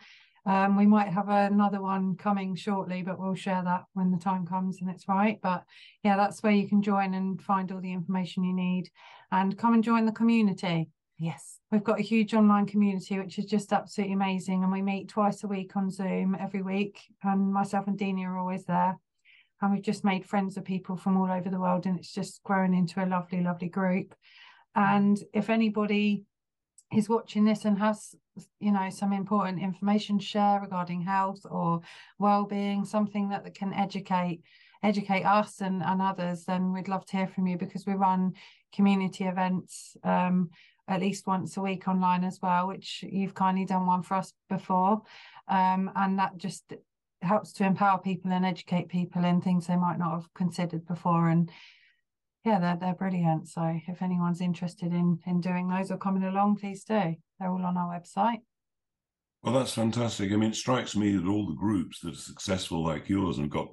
Um, 0.46 0.76
we 0.76 0.86
might 0.86 1.08
have 1.08 1.28
another 1.28 1.82
one 1.82 2.14
coming 2.14 2.54
shortly, 2.54 3.02
but 3.02 3.18
we'll 3.18 3.34
share 3.34 3.64
that 3.64 3.86
when 3.94 4.12
the 4.12 4.18
time 4.18 4.46
comes 4.46 4.80
and 4.80 4.88
it's 4.88 5.08
right. 5.08 5.40
But 5.42 5.64
yeah, 6.04 6.16
that's 6.16 6.44
where 6.44 6.52
you 6.52 6.68
can 6.68 6.80
join 6.80 7.14
and 7.14 7.42
find 7.42 7.72
all 7.72 7.80
the 7.80 7.92
information 7.92 8.44
you 8.44 8.54
need 8.54 8.88
and 9.32 9.58
come 9.58 9.74
and 9.74 9.82
join 9.82 10.06
the 10.06 10.12
community. 10.12 10.90
Yes. 11.18 11.58
We've 11.72 11.82
got 11.82 11.98
a 11.98 12.04
huge 12.04 12.34
online 12.34 12.66
community, 12.66 13.18
which 13.18 13.36
is 13.36 13.46
just 13.46 13.72
absolutely 13.72 14.14
amazing. 14.14 14.62
And 14.62 14.70
we 14.70 14.80
meet 14.80 15.08
twice 15.08 15.42
a 15.42 15.48
week 15.48 15.74
on 15.74 15.90
Zoom 15.90 16.36
every 16.38 16.62
week. 16.62 17.00
And 17.24 17.52
myself 17.52 17.88
and 17.88 17.98
Dina 17.98 18.30
are 18.30 18.38
always 18.38 18.64
there 18.64 18.96
and 19.60 19.72
we've 19.72 19.82
just 19.82 20.04
made 20.04 20.24
friends 20.24 20.56
with 20.56 20.64
people 20.64 20.96
from 20.96 21.16
all 21.16 21.30
over 21.30 21.50
the 21.50 21.60
world 21.60 21.86
and 21.86 21.98
it's 21.98 22.12
just 22.12 22.42
grown 22.44 22.74
into 22.74 23.04
a 23.04 23.06
lovely 23.06 23.40
lovely 23.42 23.68
group. 23.68 24.14
And 24.74 25.18
if 25.32 25.50
anybody 25.50 26.24
is 26.92 27.08
watching 27.08 27.44
this 27.44 27.64
and 27.64 27.78
has 27.78 28.14
you 28.60 28.72
know 28.72 28.88
some 28.90 29.12
important 29.12 29.60
information 29.60 30.18
to 30.18 30.24
share 30.24 30.60
regarding 30.60 31.02
health 31.02 31.40
or 31.50 31.80
well-being 32.18 32.84
something 32.84 33.28
that, 33.28 33.54
can 33.54 33.74
educate 33.74 34.42
educate 34.82 35.24
us 35.24 35.60
and, 35.60 35.82
and 35.82 36.00
others 36.00 36.44
then 36.44 36.72
we'd 36.72 36.88
love 36.88 37.04
to 37.04 37.16
hear 37.16 37.26
from 37.26 37.46
you 37.46 37.58
because 37.58 37.84
we 37.84 37.94
run 37.94 38.32
community 38.72 39.24
events 39.24 39.96
um, 40.04 40.48
at 40.86 41.00
least 41.00 41.26
once 41.26 41.56
a 41.56 41.60
week 41.60 41.88
online 41.88 42.22
as 42.22 42.38
well 42.40 42.68
which 42.68 43.04
you've 43.10 43.34
kindly 43.34 43.64
done 43.64 43.86
one 43.86 44.02
for 44.02 44.14
us 44.14 44.32
before. 44.48 45.02
Um, 45.48 45.90
and 45.96 46.18
that 46.18 46.36
just 46.36 46.72
helps 47.22 47.52
to 47.54 47.64
empower 47.64 47.98
people 47.98 48.32
and 48.32 48.46
educate 48.46 48.88
people 48.88 49.24
in 49.24 49.40
things 49.40 49.66
they 49.66 49.76
might 49.76 49.98
not 49.98 50.12
have 50.12 50.34
considered 50.34 50.86
before. 50.86 51.28
And 51.28 51.50
yeah 52.44 52.58
they're, 52.58 52.78
they're 52.80 52.94
brilliant. 52.94 53.48
So 53.48 53.78
if 53.86 54.02
anyone's 54.02 54.40
interested 54.40 54.92
in 54.92 55.18
in 55.26 55.40
doing 55.40 55.68
those 55.68 55.90
or 55.90 55.98
coming 55.98 56.24
along 56.24 56.56
please 56.56 56.84
do. 56.84 57.16
They're 57.38 57.50
all 57.50 57.64
on 57.64 57.76
our 57.76 57.98
website. 57.98 58.40
Well 59.42 59.54
that's 59.54 59.74
fantastic. 59.74 60.32
I 60.32 60.36
mean 60.36 60.50
it 60.50 60.56
strikes 60.56 60.96
me 60.96 61.16
that 61.16 61.28
all 61.28 61.46
the 61.46 61.54
groups 61.54 62.00
that 62.00 62.14
are 62.14 62.18
successful 62.18 62.84
like 62.84 63.08
yours 63.08 63.38
and 63.38 63.50
got 63.50 63.68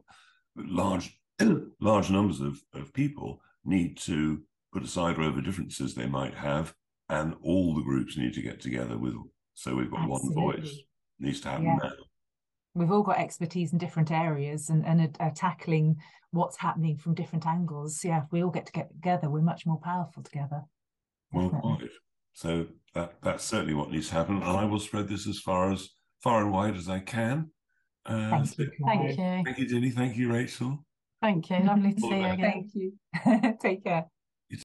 large 0.56 1.18
large 1.80 2.10
numbers 2.10 2.42
of, 2.42 2.60
of 2.74 2.94
people 2.94 3.42
need 3.64 3.98
to 3.98 4.42
put 4.74 4.84
aside 4.84 5.18
whatever 5.18 5.42
differences 5.42 5.94
they 5.94 6.08
might 6.08 6.34
have 6.34 6.74
and 7.10 7.36
all 7.44 7.76
the 7.76 7.84
groups 7.84 8.18
need 8.18 8.34
to 8.34 8.42
get 8.42 8.60
together 8.60 8.98
with 8.98 9.16
so 9.54 9.76
we've 9.76 9.92
got 9.92 10.02
Absolutely. 10.02 10.36
one 10.36 10.56
voice. 10.56 10.72
It 10.72 10.86
needs 11.20 11.42
to 11.42 11.50
happen 11.50 11.66
yeah. 11.66 11.78
now 11.84 12.05
we've 12.76 12.92
all 12.92 13.02
got 13.02 13.18
expertise 13.18 13.72
in 13.72 13.80
different 13.80 14.12
areas 14.12 14.70
and, 14.70 14.86
and 14.86 15.02
are, 15.02 15.26
are 15.28 15.34
tackling 15.34 15.96
what's 16.32 16.58
happening 16.58 16.98
from 16.98 17.16
different 17.16 17.48
angles. 17.48 18.04
Yeah, 18.04 18.24
if 18.24 18.32
we 18.32 18.44
all 18.44 18.52
get 18.52 18.68
to 18.68 18.72
get 18.72 18.90
together, 18.90 19.30
we're 19.30 19.42
much 19.42 19.66
more 19.66 19.80
powerful 19.80 20.22
together. 20.22 20.62
Well, 21.32 21.50
quite. 21.50 21.90
So 22.34 22.68
that 22.94 23.16
that's 23.24 23.46
certainly 23.46 23.74
what 23.74 23.90
needs 23.90 24.10
to 24.10 24.16
happen, 24.16 24.38
and 24.38 24.58
I 24.58 24.66
will 24.66 24.80
spread 24.80 25.08
this 25.08 25.26
as 25.26 25.40
far 25.40 25.72
as 25.72 25.90
far 26.22 26.42
and 26.42 26.52
wide 26.52 26.76
as 26.76 26.90
I 26.90 27.00
can. 27.00 27.50
Uh, 28.06 28.30
thank, 28.30 28.58
you. 28.60 28.72
thank 28.86 29.10
you. 29.10 29.16
Thank 29.16 29.58
you, 29.58 29.68
Jenny. 29.68 29.90
Thank 29.90 30.18
you, 30.18 30.32
Rachel. 30.32 30.86
Thank 31.22 31.50
you. 31.50 31.60
Lovely 31.60 31.94
to 31.94 32.02
see 32.02 32.08
you 32.08 32.26
again. 32.26 32.40
Thank 32.40 32.76
you. 32.76 33.58
Take 33.62 33.84
care. 33.84 34.06